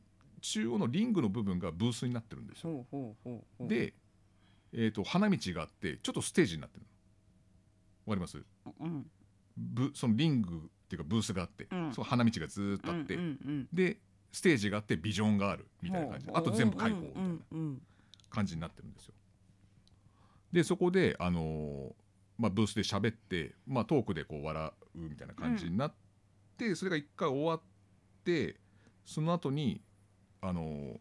[0.40, 2.86] 中央のリングの部分がブースになってるんですよ。
[3.60, 3.94] で、
[4.72, 6.84] えー、と花道があってちょっとステージになってる
[8.06, 8.12] の。
[8.12, 8.44] わかります？
[8.80, 9.10] うん。
[9.56, 11.92] ブそのリングっていうかブースがあって、うん。
[11.92, 13.68] その花道がずーっとあって、うんうん。
[13.72, 13.98] で
[14.32, 17.82] ステージがあってビジョンがあるみたいな感じであと全部開放みたいなうんうん
[18.30, 19.14] 感じになってるんですよ。
[20.52, 21.92] でそこで、あのー
[22.38, 25.94] まあ、ブースで喋って、まあ、トークでこう笑うみたいな感じになっ
[26.56, 27.60] て、それが一回終わっ
[28.24, 28.56] て
[29.04, 29.80] その後に
[30.40, 30.98] あのー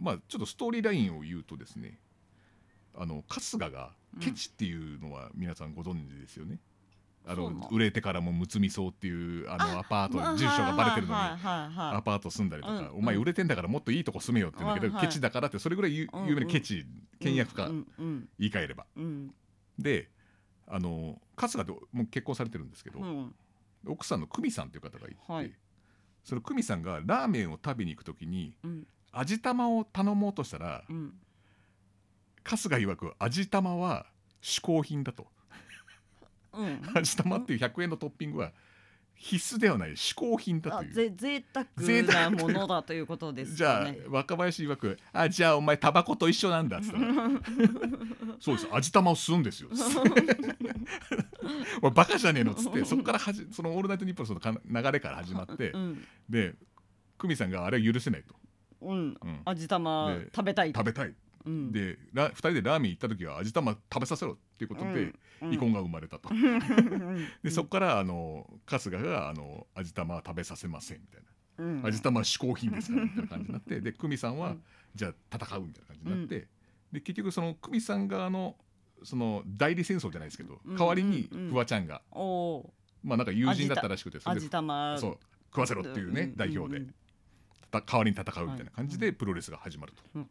[0.00, 1.98] まあちょっとストーリーラインを言うとですね
[2.96, 6.58] あの春日がケチっていうのは皆さんご存知ですよね。
[6.58, 6.60] あの
[7.26, 16.86] そうなの売れてからもむつみ荘っていうあのあアパートまあ住所がバレてるのにアパート住んだりとか、うんお前売れてんだからもっといいとこ住めよって言うんだけど、ケチだからってそれぐらい有名なケチ、
[17.20, 18.84] 倹約家、言い換えれば。
[18.96, 19.34] うん。
[19.78, 20.10] で
[20.66, 23.34] あの春日ともう結婚されてるんですけど、うん。
[23.86, 25.52] 奥さんの久美さんという方がいて、はい。
[26.24, 28.86] その久美さんがラーメンを食べに行く時にうん。
[29.12, 31.14] 味玉を頼もうとしたらうん。
[32.44, 34.06] 春日曰く味玉は
[34.42, 35.22] 嗜好品だと。
[35.22, 35.28] うん
[36.94, 38.52] 味玉っていう100円のトッピングは
[39.16, 40.92] 必須ではない嗜好品だあという。
[40.92, 41.44] ぜ贅
[41.76, 42.36] 贅沢沢な。
[42.36, 43.94] ものだということですじゃあ。
[44.08, 47.06] 若林曰く「あじゃあお前タバコと一緒なんだ」っつったら
[48.40, 48.68] 「そうです。
[48.70, 50.36] 味玉を吸うんですよ」つって
[51.80, 56.04] 「おいバカじゃねえの」っつってそこからはじその「オールナイトニッポン」の流れから始まってうん。
[56.28, 56.54] で
[57.18, 58.34] 久美さんがあれは許せないと。
[58.82, 58.98] うん。
[58.98, 59.40] うん。
[59.44, 60.80] 味玉で食べたいと。
[60.80, 61.14] 食べたい
[61.46, 61.72] うん。
[61.72, 65.52] で2人でラーメン行った時は味玉食べさせろっていうことでうん。
[65.52, 66.28] 遺恨が生まれたと。
[66.30, 67.28] うん。
[67.42, 71.20] でそこからあの春日があの味玉は食べさせませんみたい
[71.58, 71.64] な。
[71.64, 71.86] うん。
[71.86, 74.62] 味玉は嗜好品ですからみたいな感じになってで久美さんは、うん。
[74.94, 76.48] じゃあ戦うみたいな感じになって、
[76.92, 78.56] で結局その久美さん側の
[79.02, 80.76] その代理戦争じゃないですけど、うん。
[80.76, 82.02] 代わりにフワちゃんが、
[83.02, 86.36] まあなんか友人だったらしくてそれそう食わせろっていうね、うん。
[86.36, 86.86] 代表で、
[87.70, 90.24] 代わりに戦うみたいな感じでプロレスが始まるうん。
[90.24, 90.30] と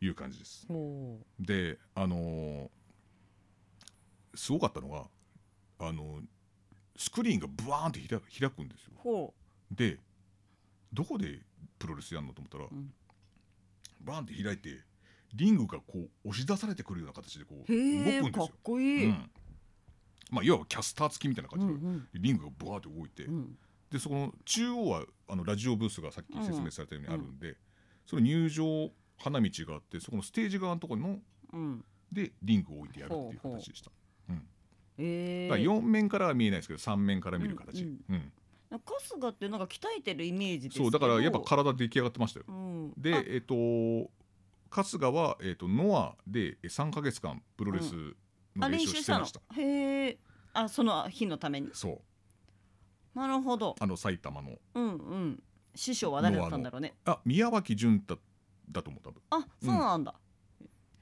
[0.00, 0.66] いう感じです。
[1.40, 2.68] であのー
[4.34, 5.06] すごかったのが
[5.80, 6.20] あの
[6.96, 8.92] スクリーンがブワーンって開くんですよ。
[8.96, 9.34] ほ
[9.70, 9.98] で
[10.92, 11.40] どこで
[11.78, 12.92] プロレスやんのと思ったら、ん。
[14.00, 14.80] バーンって開いて
[15.34, 15.84] リングがこ
[16.24, 18.50] う押し出されてくるような形でこう動くんですよ。
[18.62, 19.30] こいい、うん。
[20.30, 22.08] まあ、いわばキャスター付きみたいな感じで、うんうん。
[22.14, 23.58] リングがブワーって動いて、うん。
[23.90, 27.56] でそこの中央はあのラジオブースがさっき説明されたようにあるんで、
[28.06, 31.18] その入場花道があってそこのステージ側のところの
[31.52, 31.84] うん。
[32.10, 33.90] でリングを置いてやるっていう形でした。
[34.30, 34.42] うん。
[34.98, 38.32] ええだから4面からは見えないですけど3面から見る形、うんうん。
[38.70, 42.46] 春日ってなんか鍛えてるイメージそうだからやっぱ体出来上がってましたよ。
[42.48, 44.10] うん、であえっ、と
[44.70, 49.40] 春日は、えっとノアでえ3か月間プロレスのあ練練習してました。
[49.54, 50.18] へえ
[50.52, 51.70] あその日のために。
[51.72, 52.02] そ
[53.14, 53.18] う。
[53.18, 53.74] なるほど。
[53.80, 54.58] あの埼玉の。
[54.74, 55.42] うんうん。
[55.74, 56.94] 師匠は誰だったんだろうね。
[57.04, 58.18] あ宮脇潤太
[58.70, 59.22] だと思う多分。
[59.30, 60.14] あそうなんだ。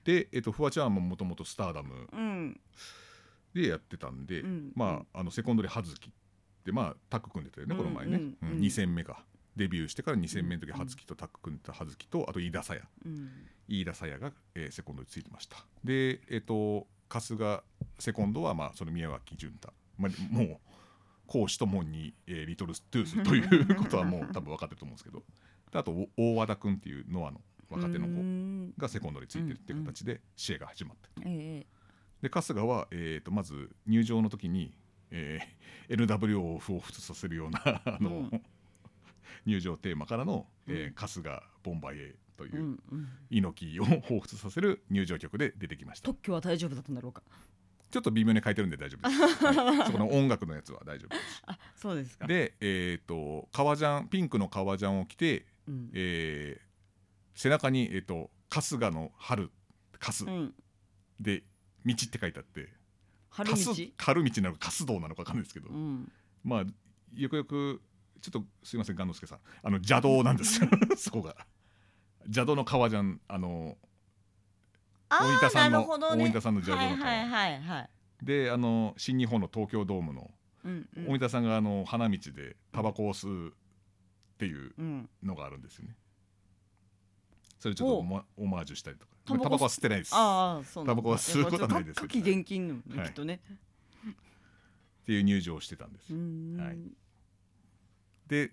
[0.04, 2.60] で、えっとフワちゃんももともとスターダムうん。
[3.54, 6.12] でやってたんで、うんまああのセコンドで葉月っ
[6.64, 9.24] てまあタッグ組んでたよね、うんこの前ね、うんうん2戦目か。
[9.56, 12.82] デビューしてから2戦目の時葉月とタッグ組んでた葉月とあと飯田沙耶。
[13.06, 13.30] うん。
[13.68, 15.56] 飯田沙耶が、えーセコンドについてました。
[15.82, 17.62] でえっ、と春日
[17.98, 20.58] セコンドはまあその宮脇潤太、まあ、もう
[21.26, 25.22] 公私ともに、えーリトルトゥースということはもう多分分かってると思うんですけど。
[25.72, 28.72] であとお大和田君っていうノアの若手のう子ん。
[28.76, 31.66] がセコンドについてるっていう形で試合が始まったで
[32.30, 34.76] 春日は、えー、とまず入場の時に、
[35.10, 38.42] えー NWO を彷彿させるようなあの、うん。
[39.46, 42.78] 入場テーマからの、えー春日ボンバイエという
[43.30, 46.06] 猪木を彷彿させる入場曲で出てきました。
[46.06, 47.22] 特許は大丈夫だったんだろうか。
[47.90, 49.86] ちょっと微妙に書いてるんで大丈夫です、はい。
[49.86, 51.42] そこの音楽のやつは大丈夫です。
[51.46, 52.26] あそうですか。
[52.26, 55.90] で、えー、と革ジャンピンクの革ジャンを着て、うん。
[55.94, 56.65] えー
[57.36, 59.50] 背中に、えー、と春日の春
[60.00, 60.32] 春。
[60.32, 60.54] うん。
[61.20, 61.44] で
[61.84, 62.68] 道って書いてあって。
[63.30, 63.56] 春道？
[63.56, 66.10] 春春道なのか春道なのか分かんないですけど、うん。
[66.42, 66.64] まあ
[67.14, 67.82] よくよく
[68.22, 69.38] ちょっとすいません雁之助さん。
[69.62, 70.62] あの邪道なんです。
[70.62, 71.36] よ そこが。
[72.24, 73.76] 邪道の革ジャンあの
[75.10, 76.24] あー大分さんのなるほどね。
[76.24, 77.90] 大分さんのジャズのはいはいはいはい。
[78.22, 80.30] であの新日本の東京ドームの
[80.64, 81.08] うんうん。
[81.12, 83.52] 大分さんがあの花道でタバコを吸うっ
[84.38, 85.10] ていううん。
[85.22, 85.94] のがあるんですよね
[87.58, 89.12] それちょっとオマオマージュしたりとか。
[89.26, 89.88] タバコは吸って。
[89.88, 90.08] ないです。
[90.08, 93.08] っああそうタバコは吸うことはないですやっぱちょっと夏季現金のねはい。
[93.08, 93.40] きっとね。
[95.06, 96.12] ていう入場をしてたんです。
[96.12, 96.78] はい。
[98.28, 98.50] で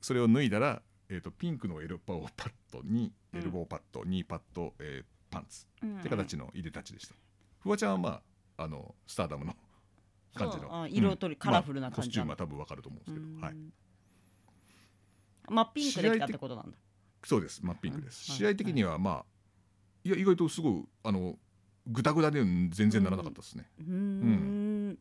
[0.00, 3.40] それを脱いだら、えー、とピンクのエルボーパッドにうん。
[3.40, 5.66] エルボーパッド、ニーパッド、えーパンツ。
[5.82, 5.98] うん。
[5.98, 7.14] って形のいでたちでした、
[7.60, 8.20] フワちゃんはま
[8.56, 9.54] ああのスターダムの
[10.34, 10.82] 感じの。
[10.82, 13.72] あ色とりカラフルなまあ感じコスチュームは多分わかると思うんですけど、はい、うん
[15.48, 16.76] 真っピンクできたってことなんだ
[17.24, 17.60] そうです。
[17.64, 19.24] 真っピンクです、うん試合的にはまあ
[20.04, 21.38] いや意外とすごいあの
[21.86, 24.98] グダグダで全然ならなかったですね、うーん。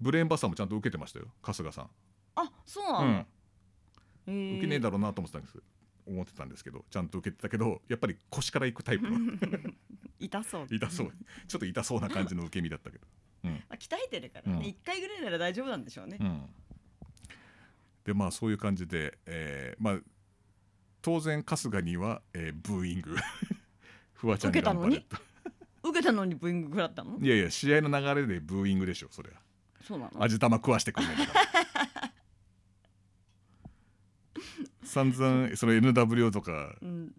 [0.00, 1.90] ブレーンバスターもちゃんと受けてましたよ春日さん、
[2.36, 3.26] あそううなん。
[4.26, 5.58] だん、受けねえだろうなと思ってたんです。
[6.04, 9.18] 思ってたんですけどちゃんと受けてたけどやっぱり腰から行くタイプの。
[10.18, 10.66] 痛そう。
[10.70, 11.12] 痛そう。
[11.46, 13.06] ちょっと痛そうな感じの受け身だったけど、
[13.44, 13.52] うん。
[13.68, 14.58] まあ鍛えてるからうん。
[14.60, 16.18] ね一回ぐらいなら大丈夫なんでしょうね。
[16.20, 16.48] うん、
[18.04, 20.00] でまあそういう感じで、えーまあ
[21.02, 23.16] 当然春日には、えーブーイング。
[24.14, 25.18] フワちゃん受けたのに頑張れ
[25.82, 25.88] と。
[25.88, 26.34] 受けたのに？
[26.36, 27.18] ブーイング食らったの？
[27.20, 29.40] いやいや試合の流れでブーイングでしょそれは。
[29.82, 30.22] そうなの？
[30.22, 31.32] 味玉食わしてくんねんから。
[34.84, 37.14] 散々その NWO とかうん。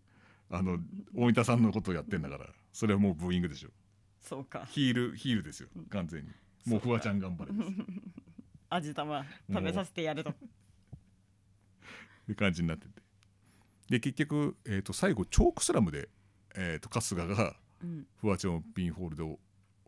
[0.50, 0.78] あの
[1.16, 3.70] 大分さんのことをやってんだからそれはもうブーイングでしょ
[4.22, 4.66] そうか。
[4.70, 6.32] ヒールヒールですよ完全に。
[6.66, 7.70] もうフワちゃん頑張れです
[8.70, 10.34] 味玉食べさせてやると。
[12.30, 13.03] いう感じになってて
[13.94, 16.10] で結局、えー、と最後チョークスラムで、
[16.56, 18.08] えー、と春日がうん。
[18.20, 19.40] フワちゃんをピンホールドを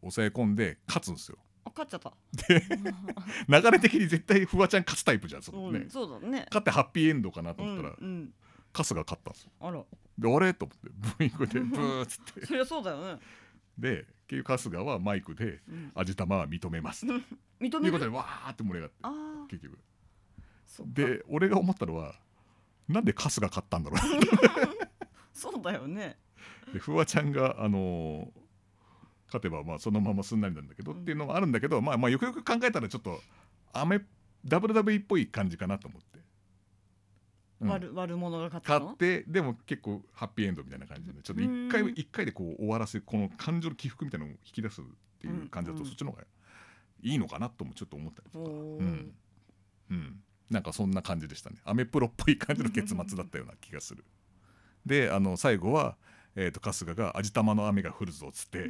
[0.02, 1.40] 抑え込んで勝つんですよ。
[1.64, 2.14] あ勝っちゃった。
[3.50, 6.46] 流れ的に絶対フワちゃん勝つタイプじゃんそこね、うんそうだね。
[6.52, 8.32] 勝ってハッピーエンドかなとうん思ったら、うん
[8.74, 9.52] 春日が勝ったんですよ。
[9.60, 9.84] あら。
[10.20, 10.54] であれ？
[10.54, 12.46] と思ってブーイングでブーっつって。
[12.46, 13.22] そりゃそうだよね。
[13.80, 17.14] で結局春日はマイクでうん「味玉は認めます」と。
[17.60, 19.80] 認いうめることでわーって盛り上がって結局。
[20.94, 22.20] で俺が思ったのは
[22.88, 23.98] なんで春日勝ったんだろ
[25.34, 26.18] そうだよね。
[26.70, 28.46] うでフワちゃんがあのー
[29.28, 31.02] 勝てばまあそのまますんなりなんだけど、うん。
[31.02, 33.20] っていうのがあるんだけどまあまあよくよく考えたらちょっと
[33.74, 34.00] アメ
[34.48, 36.20] WWE っぽい感じかなと思って、
[37.62, 37.72] うん。
[37.72, 38.86] 悪悪者が勝ったの？
[38.86, 44.84] 勝ってでも結構ハッピーエンドみたいな感じでちょっと一回うん一回でこう終わらせこの感情の起伏みたいなのを引き出すっ
[45.20, 45.88] ていう感じだと、うん。
[45.88, 46.24] そっちの方が
[47.02, 49.16] いいのかなともちょっと思ったりとか、うん。
[49.90, 51.58] うん、なんかそんな感じでしたね。
[51.66, 54.06] アメプロっぽい感じの結末だったような気がする。
[54.86, 55.98] であの最後は、
[56.36, 58.70] えー、と春日が「味玉の雨が降るぞ」っつって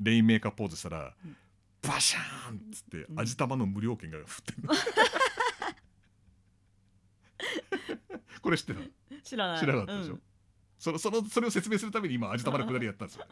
[0.00, 1.36] レインメーカーポーズしたらうん
[1.80, 3.20] バシャーンっつってうん。
[3.20, 4.68] 味玉の無料券が降ってる
[8.40, 8.80] これ知ってた？
[9.22, 9.60] 知らない。
[9.60, 10.22] 知らなかったでしょ、うん。
[10.78, 13.26] そのそのそれを説明するために今味玉のくだりやったんですよ。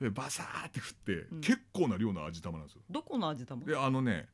[0.00, 1.40] でバサーって振って、うん。
[1.40, 2.82] 結構な量の味玉なんですよ。
[2.90, 3.64] どこの味玉？
[3.64, 4.28] であのね、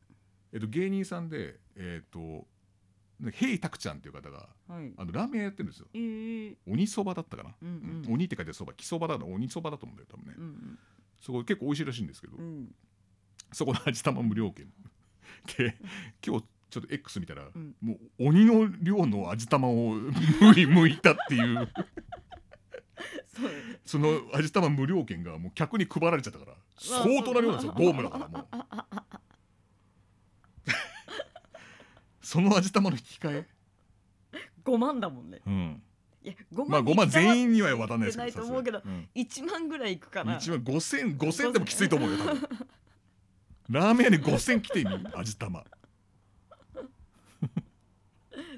[0.56, 2.46] えっと、芸人さんでえっ、と
[3.20, 4.90] ねヘイタクちゃんっていう方がはい。
[4.96, 5.86] あのラーメン屋やってるんですよ。
[5.92, 6.56] えー。
[6.66, 8.14] 鬼そばだったかな、うんうん。
[8.14, 8.72] 鬼って書いてそば。
[8.72, 10.78] 木そばだな鬼そばだと思うんだよ多分ね、うん
[11.20, 12.68] そこ結構美味しいらしいんですけど、うん。
[13.52, 14.66] そこの味玉無料券。
[15.58, 15.76] で
[16.26, 17.74] 今日ちょっと X 見たら、ん。
[17.82, 20.12] もう鬼の量の味玉をむ
[20.56, 21.68] いむいたっていう。
[23.26, 23.50] そう。
[23.84, 27.74] その味玉無料券がもう客に配られちゃったから相当な量なんですよ。
[27.76, 28.46] ドームだからもう
[32.26, 33.44] その味玉の引き換
[34.32, 35.40] え、5万だもんね。
[35.46, 35.80] うん、
[36.24, 40.32] いや5万まあ5万全員には渡渡らないですないけどと思うけどさすがに1万ぐらいいくかな。
[40.32, 42.48] うん一万5000 5000でもきついと思うよ多分。
[43.70, 45.64] ラーメン屋に5000来てみ味玉。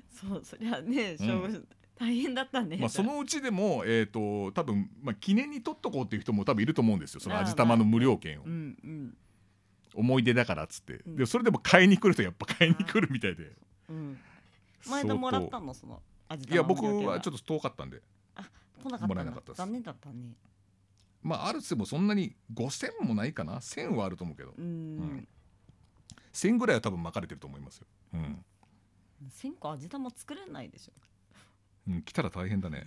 [0.09, 1.27] そうそりゃねうん。
[1.29, 1.67] 勝負
[1.99, 8.45] 大変だったねまあそのうちでもえっ、と多分まあ記念に取っとこうっていう人も多分いると思うんですよその味玉の無料券を。
[8.45, 9.15] うんうん
[9.95, 11.03] 思い出だからっつって。
[11.07, 11.17] うん。
[11.17, 13.53] でそれでも買いに来るとやっぱ買いに来るみたいで。
[13.89, 14.19] うん。
[14.89, 15.75] 前田もらったの？
[15.75, 18.01] その味玉いや僕はちょっと遠かったんで。
[18.83, 19.59] 来なかったもらえなかったです。
[19.59, 20.35] 残念だったね。
[21.23, 24.55] まああるつてもそんなに5,000もないかな？1,000はあると思うけど。
[24.57, 25.27] うん。
[26.33, 27.87] 1,000ぐらいは多分巻かれてると思いますよ。
[28.15, 28.45] うん。
[29.31, 30.93] 千個味玉作れないでしょ。
[31.89, 32.87] うん、来たら大変だね。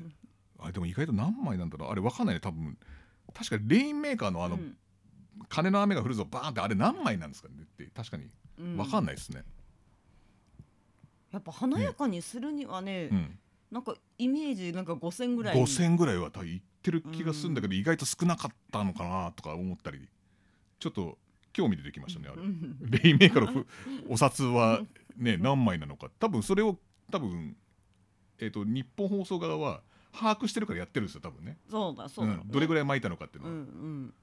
[0.60, 1.92] あでも意外と何枚なんだろう？
[1.92, 2.78] あれわかんないね多分。
[3.34, 4.78] 確かにレインメーカーのあの、うん
[5.50, 8.26] 金の雨が降るぞバーンってあれ何枚なんですかねって確かに
[8.60, 8.78] うん。
[8.78, 9.44] わかんないですね。
[11.32, 13.40] やっぱ華やかにするにはね、うん、
[13.72, 15.56] なんかイメージなんか5000ぐらい。
[15.56, 20.08] 5,000ぐらいは多分いってる気がするんだけど、意外と少なかったのかなとか思ったり。
[20.80, 21.18] ちょっと
[21.54, 22.42] 興味出てきましたねあれ。
[22.42, 22.78] うん。
[22.82, 23.68] レインメーカーのふ
[24.10, 24.82] お札は
[25.18, 26.10] ね何枚なのか。
[26.20, 26.78] 多分それを
[27.12, 27.56] 多分
[28.40, 29.82] えっ、と日本放送側は
[30.14, 31.58] 把握してるからやってるんですよ多分ね。
[31.70, 34.14] そうだそうだ、ん、どれぐらい巻いたのかっていううのは、ん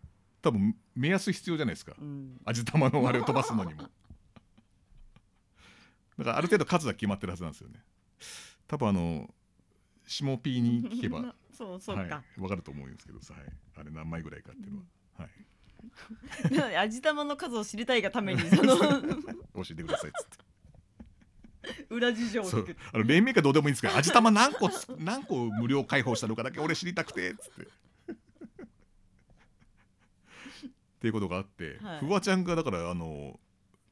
[0.42, 1.94] 多分目安必要じゃないですか。
[1.98, 2.07] うん。
[2.07, 3.83] うん味玉のあれを飛ばすのにも。
[6.18, 7.83] だからある程度数は決まってるはずなんですよね。
[8.66, 9.33] 多分あの
[10.07, 13.42] 下 P に聞けばは そうそうか、い、分かると思うんですけどさ、はい、
[13.77, 14.83] あれ何枚ぐらいかっていうの
[15.16, 15.29] は、
[16.66, 18.77] はい、 味玉の数を知りたいがためにその。
[18.77, 18.85] 教
[19.70, 20.48] えてくださいっつって。
[21.90, 27.68] 裏事情をそあのレインメーカーどうでもいいんですけど味玉何個つ何個無料開放したのかだけ俺知りたくてっつって
[30.98, 32.00] っていうことがあって、はい。
[32.00, 33.38] フワちゃんがだからあの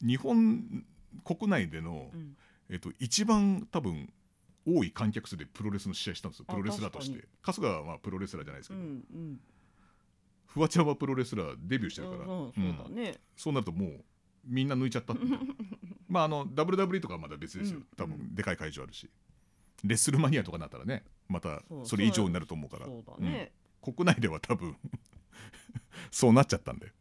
[0.01, 0.85] 日本
[1.25, 2.37] 国内での、うん。
[2.69, 4.13] えっと、一番多分
[4.67, 6.47] 多い観客数でプロレスの試合したんですよ。
[6.49, 7.25] あプロレスラーとして。
[7.43, 9.41] 春日はまあプロレスラーじゃないですけうど、んうん。
[10.47, 14.05] フワちゃんはプロレスラーデビューしてるから、そうそうそうだね、そうなるともう
[14.45, 15.15] みんな抜いちゃった
[16.09, 19.11] まああの WWE とかはまだ別ですよ、うん多分でかい会場あるし。
[19.85, 22.87] レッスルマニアとかになったらねまたそれ以上になると思うから。
[23.19, 23.53] ね、
[23.87, 23.95] うん。
[23.95, 24.75] 国内では多分
[26.11, 26.93] そうなっちゃったんで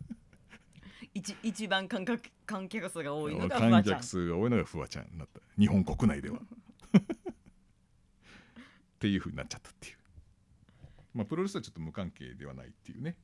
[1.14, 4.00] 一一番観客観客数が多いのがフ観ワちゃん。
[4.00, 5.40] 客数が多いのがフワちゃんになった。
[5.58, 6.38] 日本国内では。
[6.40, 6.42] っ
[9.00, 9.96] ていうふうになっちゃったっていう。
[11.14, 13.16] まあプロレスはちょっと無関係ではないっていうね。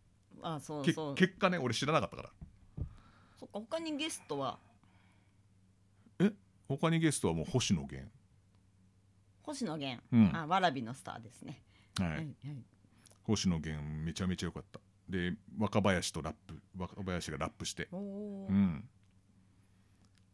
[0.42, 1.14] あそうけそう。
[1.14, 2.32] 結果ね俺知らなかったから。
[3.38, 4.58] そっか他にゲストは？
[6.68, 8.10] 他にゲストはもう星野源。
[9.42, 10.36] 星野源、うん。
[10.36, 11.62] あわらびのスターですね、
[11.98, 12.34] はい、はいはい。
[13.22, 17.88] 星野源めちゃめちゃ良かったで若林とラップ若林がラップして。
[17.92, 18.88] うん。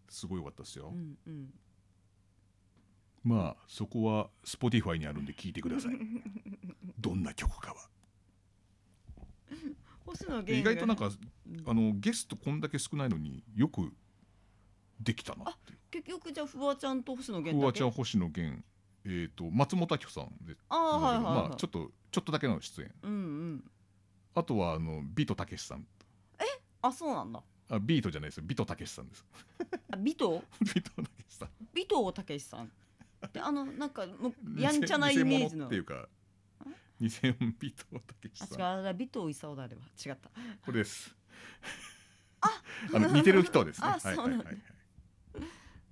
[0.09, 1.55] すごい良かったですよ、うんうん。
[3.25, 5.95] まあそこは Spotify にあるんで聞いてください。
[6.99, 7.89] どんな曲かは。
[10.47, 11.15] 意外となんかうん
[11.67, 13.93] あのゲストこんだけ少ないのによく
[15.01, 17.83] できたなって結局じゃあフワちゃんと星野フ源だけ？
[17.85, 18.63] ワちゃん星野源。
[19.05, 20.57] えー、と松本明子さんで。
[20.69, 21.49] ああはいはい、はい。
[21.49, 22.95] まあちょっとちょっとだけの出演。
[23.03, 23.15] うんう
[23.55, 23.71] ん
[24.35, 25.87] あとはあのビートたけしさん。
[26.85, 27.41] あそうなんだ。
[27.71, 28.39] あビートじゃないです。
[28.39, 29.25] よビトたけしさんです。
[29.91, 30.05] あ尾藤
[30.75, 31.49] ビー トたけしさん。
[31.49, 32.73] 尾藤武さん？
[33.33, 35.57] であのなんかもうやんちゃなイメージの。
[35.57, 36.09] 偽物っていうか
[37.01, 38.59] 偽物ビートたけしあさん。
[38.59, 39.83] 違うあれ尾藤勲だあれは。
[40.05, 40.31] 違った。
[40.65, 41.15] これです。
[42.41, 42.63] あ！
[42.99, 43.87] の似てる人ですね。
[43.89, 44.45] あはいはいそうなんだ。
[44.45, 44.63] はいはい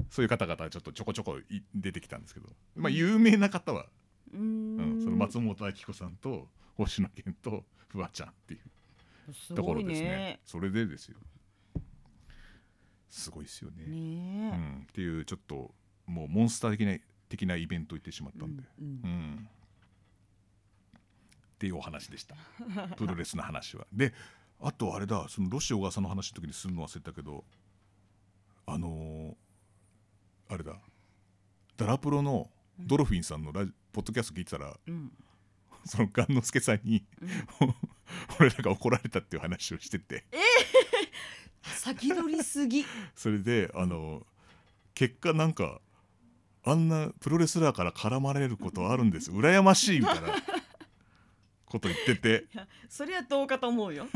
[0.09, 2.49] そういう方々ちょっとちょこちょこい出てきたんですけど。
[2.75, 3.87] まあ有名な方は、
[4.33, 8.59] うーうんん、その松本明子さんと星野源とフワちゃんってい
[9.29, 10.41] うすところですね。
[10.45, 11.17] それでですよ。
[13.09, 13.85] すごいですよね。
[13.87, 15.75] うねん、っていうちょっと
[16.07, 16.97] もうモンスター的な
[17.29, 18.93] 的なイベント行ってしまっえたんで、うんうん。
[18.93, 19.49] うん。
[20.95, 20.99] っ
[21.59, 22.37] ていうお話でした。
[22.97, 23.87] プロレスの話は。
[23.93, 24.15] で
[24.61, 25.29] あとあれだ。
[25.29, 27.45] そのロシ小川さんの話の時にするの忘れたけど
[28.67, 29.37] あのー
[30.49, 30.81] あれだ。
[31.77, 35.13] ダラプロのドルフィンさんのラジポッドキャスト聞いてたらうん
[35.85, 37.05] その雁之助さんに
[37.61, 37.75] うん。
[38.39, 40.25] 俺らが怒られたっていう話をしてて。
[41.63, 42.85] 先取りすぎ。
[43.15, 44.27] それであの
[44.95, 45.81] 結果なんか
[46.65, 49.31] あんなプロレスラーから絡まれることあるんです。
[49.31, 50.29] 羨ましいみたいな
[51.65, 52.47] こと言ってて。
[52.53, 54.07] いやそれはどうかと思うよ。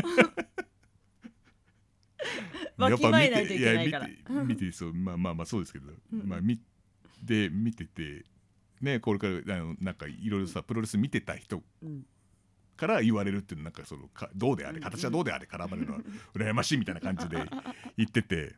[2.79, 4.09] やわきまえないといけないから。
[4.09, 6.29] や見て見てそうまあまあまあそうですけど、うん。
[6.29, 6.61] まあ見
[7.23, 8.25] で見てて
[8.85, 12.07] ねこれからあのなんかいろいろさプロレス見てた人うん。
[12.77, 14.83] から言われるっていうのなんかそのかどうであれうん。
[14.83, 16.01] 形はどうであれ絡まれるのは
[16.35, 17.45] 羨ましいみたいな感じで
[17.97, 18.55] 言ってて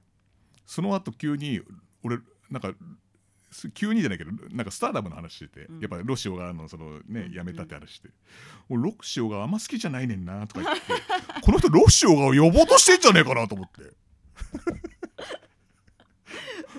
[0.65, 1.61] その後急に
[2.03, 2.19] 俺
[2.51, 2.75] なんか
[3.51, 5.81] す急にじゃないけどなんかスターダムの話してて、うん。
[5.81, 7.33] やっぱロシオがあのそのねうん。
[7.33, 8.11] 辞めたって話して、
[8.69, 10.83] 俺ロシオがあんま好きじゃないねんなとか言って
[11.43, 13.93] この人ロシオが呼ぼうとしてんじゃねえかなと思って。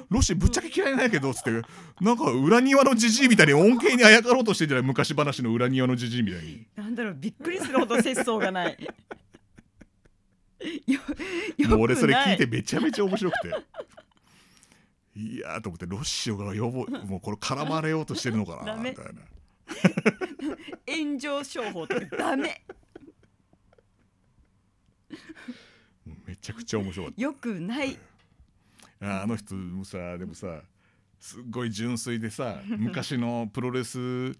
[0.09, 1.51] ロシぶっちゃけ嫌いなんやけどっつって
[1.99, 8.77] なんか裏庭のじじいみたいに恩恵にあやかろうとしてんじゃない昔話の裏庭のじじいみたいになんだろうびっくりするほど節操がない。
[10.87, 11.09] よよく
[11.61, 11.69] ない。
[11.69, 13.49] もう俺それ聞いてめちゃめちゃ面白くて。
[15.19, 18.91] いやーと思ってロシオが呼ぼうもうこれ絡まれようとしてるのかなダメ。
[18.91, 19.13] みたいな。
[20.87, 22.61] 炎上商法とかダメ。
[26.25, 27.21] めちゃくちゃ面白かった。
[27.21, 27.97] よくない
[29.01, 30.61] ああの人もさでもさ
[31.19, 34.31] すっごい純粋でさ 昔のプロレス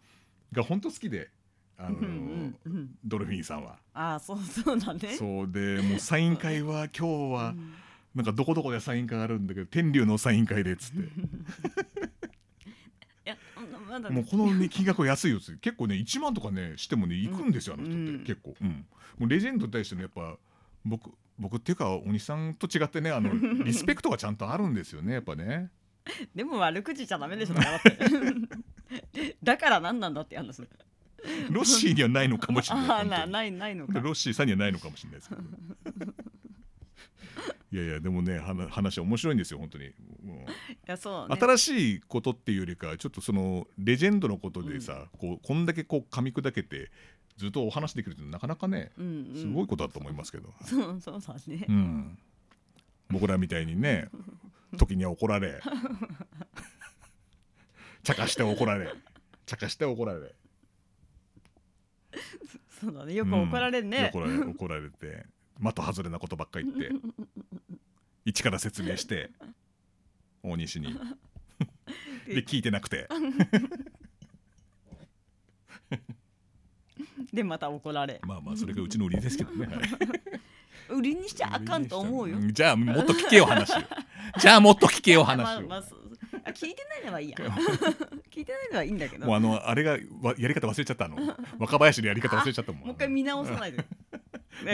[0.51, 1.29] が本当好きで
[1.77, 3.77] あの、うんうんうんドルフィンさんは。
[3.93, 5.15] ああそうそうだね。
[5.15, 7.73] そうでもうサイン会は 今日はうん。
[8.15, 11.01] なんかどこどこでサイン会あるんだけど天竜のサイン会でっつって。
[13.25, 13.37] いや
[13.87, 15.61] まだもうこの、ね、金額は安いよっつって。
[15.61, 18.23] 結構ね1万とかねしてもね行くんですよ、あの人って、うん。
[18.23, 18.85] 結構、うん、
[19.19, 20.35] もうレジェンドに対してのやっぱ
[20.83, 23.31] 僕僕っていうか鬼さんと違ってねあの
[23.63, 25.71] リスペクトがちゃんとあるんですよねやっぱね。
[26.33, 27.55] でも悪口じゃダメでしょ
[29.43, 30.61] だから何なんだって話
[31.49, 33.07] ロッシーにはないのかもしれない。
[33.09, 35.41] なないないのかロッシーさんにはないのかもしれないですけど。
[37.69, 39.91] いやいやでもね話話面白いんですよ本当に、
[40.23, 40.53] もうい
[40.85, 46.89] やそう、ね、新しいことっていうよりかちょっとそのレジェンドのことでさ、こうこんだけこう噛み砕けて
[47.37, 51.65] ずっとお話できるってなかなかねうんうん、すごいことだと思いますけど、そうそうだね。
[51.67, 52.17] う、ん、
[53.09, 54.09] 僕らみたいにね
[54.77, 55.61] 時には怒られ。
[58.03, 58.93] 茶化して怒られ。
[59.45, 60.33] 茶化して怒られ。
[62.79, 63.13] そうだね。
[63.13, 64.21] よく怒られるね、うん。
[64.21, 65.25] 怒られ怒られて。
[65.59, 66.91] 的外れなことばっかり言って。
[68.25, 69.29] 一から説明して。
[70.43, 70.95] 大西に。
[72.27, 73.07] で聞いてなくて
[77.37, 78.19] でまた怒られ。
[78.25, 79.85] まあまあそれがうちの売りですけどね、 はい。
[80.89, 82.37] 売りにしちゃあかんと思うよ。
[82.39, 83.81] んじゃあもっと聞けよ話を。
[84.39, 85.85] じゃあもっと聞けよ話を、 まあま
[86.45, 87.37] あ聞いてないのはいいや。
[88.31, 88.71] 聞いてない。
[88.71, 89.27] のはいいんだけど。
[89.27, 91.17] もうあのあれがわやり方忘れちゃったあの。
[91.59, 92.81] 若林のやり方忘れちゃったもん。
[92.81, 93.85] もう一回見直さないで。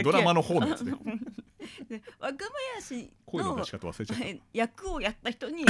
[0.02, 0.94] ドラマの方のやつね
[1.90, 2.02] で。
[2.20, 2.46] 若
[2.80, 4.24] 林の声の出し方忘れちゃった。
[4.24, 5.66] え役をやった人に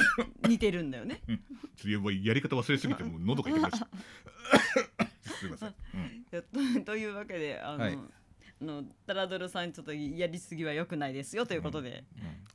[0.48, 1.22] 似てるんだよね。
[1.76, 3.90] ちょっとややり方忘れすぎてもう喉が痛くなっちゃっ
[4.98, 5.13] た
[6.84, 7.98] とというわけであの、はい。
[8.62, 12.04] あのタラドルさんちょっとやりすぎは良くないですよということで、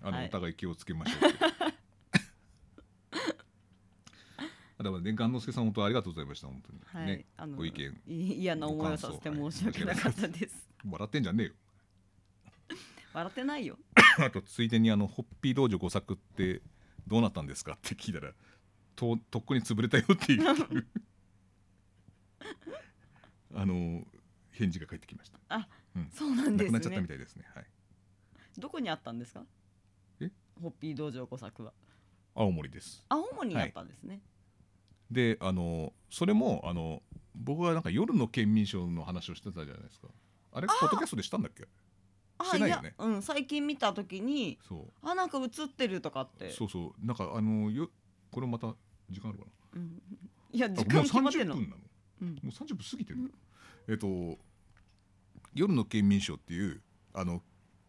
[0.02, 0.26] うんあの、はい。
[0.26, 1.20] お互い気をつけましょう。
[4.80, 7.26] あだからね、雁之助さん本当ありがとうございました本当に、はい、ね。
[7.36, 8.00] あのご意見。
[8.06, 10.68] い嫌な思いをさせて申し訳なかったです。
[10.88, 11.52] 笑ってんじゃねえよ。
[13.12, 13.76] 笑ってないよ。
[14.24, 16.62] あとついでにあのホッピー道場5作って
[17.08, 18.32] どうなったんですかって聞いたら
[18.94, 20.44] ととっくに潰れたよっていう。
[23.54, 24.06] あの
[24.58, 25.38] 返事が返ってきました。
[25.48, 27.08] あ、うんそうなんですなくなっちゃったみね。
[27.08, 27.44] たいですね。
[27.54, 27.64] はい。
[28.58, 29.42] どこにあったんですか？
[30.20, 30.30] え？
[30.60, 31.72] ホッピー道場小作は。
[32.34, 33.04] 青森です。
[33.08, 34.20] 青森にあったんですね。
[35.10, 37.02] であのそれもあの
[37.34, 40.08] 僕はなんか夜の県民賞の話をしてたじゃないですか。
[40.52, 41.62] あれポッドキャストでしたんだっけ？
[41.64, 41.68] し
[42.38, 44.92] あ、いよねうん、最近見た時に、そう。
[45.02, 46.50] あ、なんか映ってるとかって。
[46.52, 47.90] そうそうなんかあのよ
[48.30, 48.74] これまた
[49.10, 49.44] 時間あるか
[49.74, 50.00] うん
[50.52, 51.54] いや、な時間決30まってんの。
[51.56, 51.76] 分なの
[52.22, 53.18] うんもう30分過ぎてる、
[53.88, 54.38] えっ、と
[55.58, 56.80] 夜の県民賞っていう
[57.12, 57.42] あの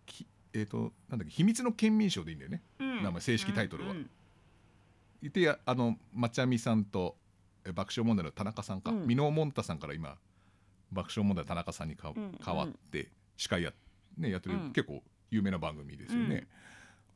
[0.06, 2.64] きえっ、となんだっけ秘密の県民賞でいいんだよね。
[2.80, 3.04] うん。
[3.04, 3.92] 名前正式タイトルは。
[3.92, 4.10] うんうん。
[5.22, 7.16] いてあのまちゃみさんと
[7.66, 9.06] え爆笑問題の田中さんかうん。
[9.06, 10.18] 箕面もんたさんから今
[10.92, 12.38] 爆笑問題の田中さんにか、うん。
[12.44, 13.72] 変わって司会や,、
[14.18, 14.72] ね、やってる、うん。
[14.72, 16.48] 結構有名な番組ですよね、うん。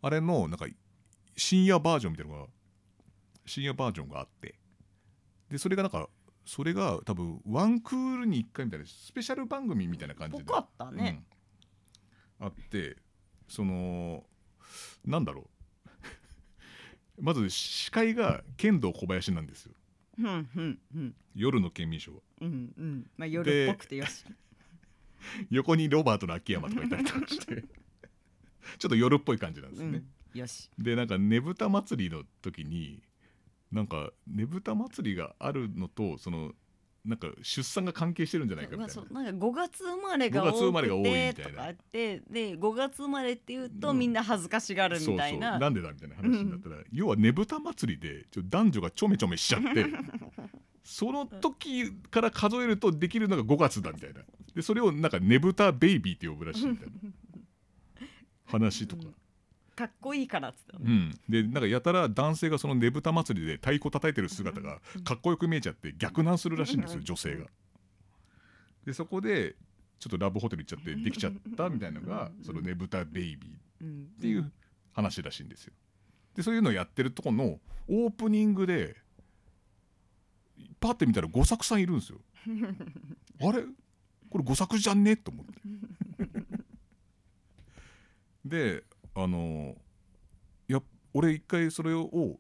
[0.04, 0.68] あれのなんか
[1.36, 2.48] 深夜バージョンみたいなのが
[3.46, 4.56] 深夜バージョンがあって
[5.50, 6.08] でそれがなんか
[6.46, 10.44] それが多分ワンクールに1回みたいなスペシャル番組みたいな感じで。
[10.44, 11.24] ぽかったね。
[12.40, 12.48] うん。
[12.48, 12.98] あって
[13.48, 14.24] その
[15.06, 15.50] なんだろ
[17.18, 17.22] う。
[17.24, 19.74] まず司会が剣道小林なんですよ。
[20.20, 20.26] うん
[20.56, 21.16] うんうん。
[21.36, 22.22] 夜の県民賞は。
[22.42, 23.12] うんうん。
[23.18, 24.26] まあ夜っぽくてよし。
[25.50, 27.64] 横にロバートの秋山とかいたりとかして。
[28.78, 30.70] ちょっと夜っぽい感じなんですよね、うん、よし。
[30.78, 33.02] でなんかねぶた祭りの時に
[33.74, 36.52] なんかねぶた祭りがあるのとその
[37.04, 39.24] なんか出産が関係してるんじゃないかみまあ、たいな。
[39.24, 41.52] なんか5月生まれが5月生まれが多くてみたいな。
[41.52, 49.86] とかあってで5月生まれっていうとうんみんな恥ずかしがるみたいな、そうそうなんでだみたいな話になったら、要はねぶた祭りでちょ男女がちょめちょめしちゃって
[50.84, 54.22] その時から数えるとできるのが5月だみたいな。
[54.56, 56.94] でそれをなんかねぶたベイビーって呼ぶらしいみたいな。
[58.46, 59.04] 話とか、
[59.76, 67.46] かっこいいからっつっうん、でなんかやたら男性がそのねぶた祭りで太鼓叩いてる姿がかっこよく見えちゃって逆難するらしいんですよ女性が。
[68.86, 69.56] でそこで
[70.00, 74.08] ちょっとラブホテル行っちゃってできちゃったみたいなのがそのねぶたベイビーうん。
[74.18, 74.52] っていう
[74.94, 75.74] 話らしいんですよ。
[76.36, 78.96] でそういうのをやってるとこのオープニングで
[80.80, 82.20] パッて見たら五作さんいるんですよ。
[83.42, 83.64] あれ？
[84.30, 85.16] これ五作じゃんね？
[85.16, 85.54] と思って。
[88.46, 88.84] で
[89.16, 89.76] あの
[90.68, 90.82] や
[91.14, 92.40] 俺一回それを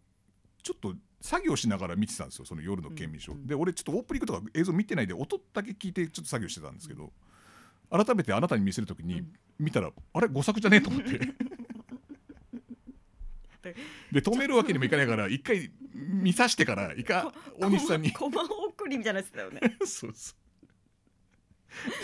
[0.63, 7.11] ちょっと作業しながら見てたんですよその夜の県民賞、うんうんで俺ちょっとオープニングとか映像見てないで音だけ聞いてちょっと作業してたんですけど、
[7.89, 9.24] 改めてあなたに見せるときに
[9.59, 11.19] 見たら、あれ誤作じゃねえと思って。
[14.11, 17.24] で止めるわけにもいかないから一回見さしてから一回
[17.59, 18.11] 大西さんに。
[18.11, 19.61] コマ送りみたいなやつだよね。
[19.86, 20.43] そうそう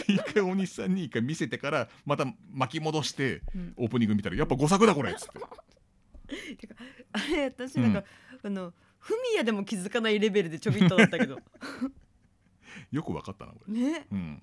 [0.07, 3.73] 一回大西さんに一回見せてからまた巻き戻してうん。
[3.77, 6.55] オープニング見たらやっぱ誤作だこれっつって。
[6.55, 6.75] てか
[7.13, 8.03] あれ私なんか、
[8.43, 11.39] あのフミヤでも気づかないレベルでちょびっとだったけど。
[12.91, 14.07] よくわかったなこれ、ね。
[14.11, 14.41] うん、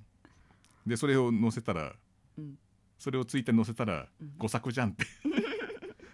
[0.86, 1.94] でそれを載せたら
[2.38, 2.58] うん。
[2.98, 4.34] それをツイッターに載せたらうん。
[4.38, 5.06] 誤作じゃんって。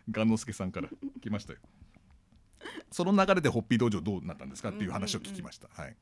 [0.08, 0.88] 雁之助さんから
[1.20, 1.58] 来ましたよ。
[2.90, 5.96] その流れでホッピー道場どうなったんですかっていう話を聞きました、はい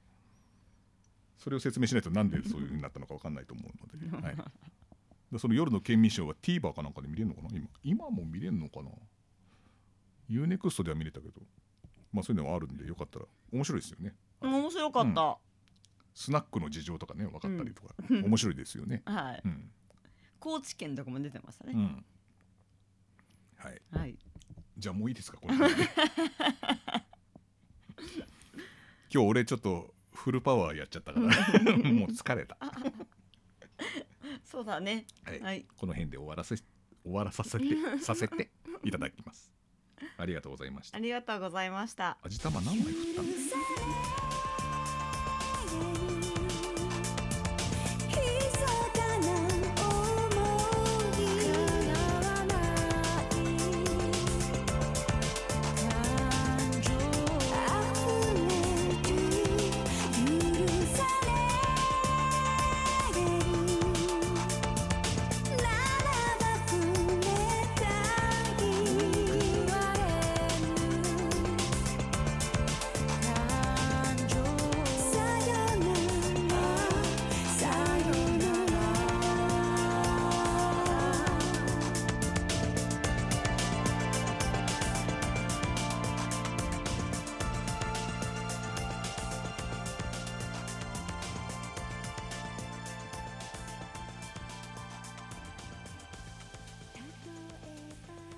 [1.41, 4.37] それを説明しないとなんでそういう風になったのかわかんないと思うので、 はい、
[5.33, 7.49] でその夜の県民賞は TVer かなんかで見れるのかな？
[7.51, 8.91] 今今も見れるのかな
[10.29, 11.41] ？UNEXT では見れたけど。
[12.13, 14.15] まあそういうのはあるんでよかったら面白いですよね。
[14.41, 15.39] 面白かった、
[16.15, 18.25] スナックの事情とかね分かったりとか、うん。
[18.25, 19.43] 面白いですよね、 はい。
[19.45, 19.71] うん。
[20.41, 22.05] 高知県とかも出てましたね、うん。
[23.57, 23.81] はい。
[23.93, 24.19] はい。
[24.77, 25.55] じゃあもういいですかこれ
[29.13, 31.27] 今日俺ちょっとフルパワーやっちゃったから。
[31.27, 31.33] もう
[32.11, 32.73] 疲れた、は
[34.45, 35.07] そうだね。
[35.27, 35.43] い。
[35.43, 35.65] はい。
[35.77, 36.65] この辺で終わらせ終
[37.05, 37.65] わらさせて
[38.03, 38.51] させて
[38.85, 39.51] いただきます。
[40.19, 40.97] ありがとうございました。
[40.97, 42.19] ありがとうございました。
[42.23, 43.57] 味玉何枚振ったんですか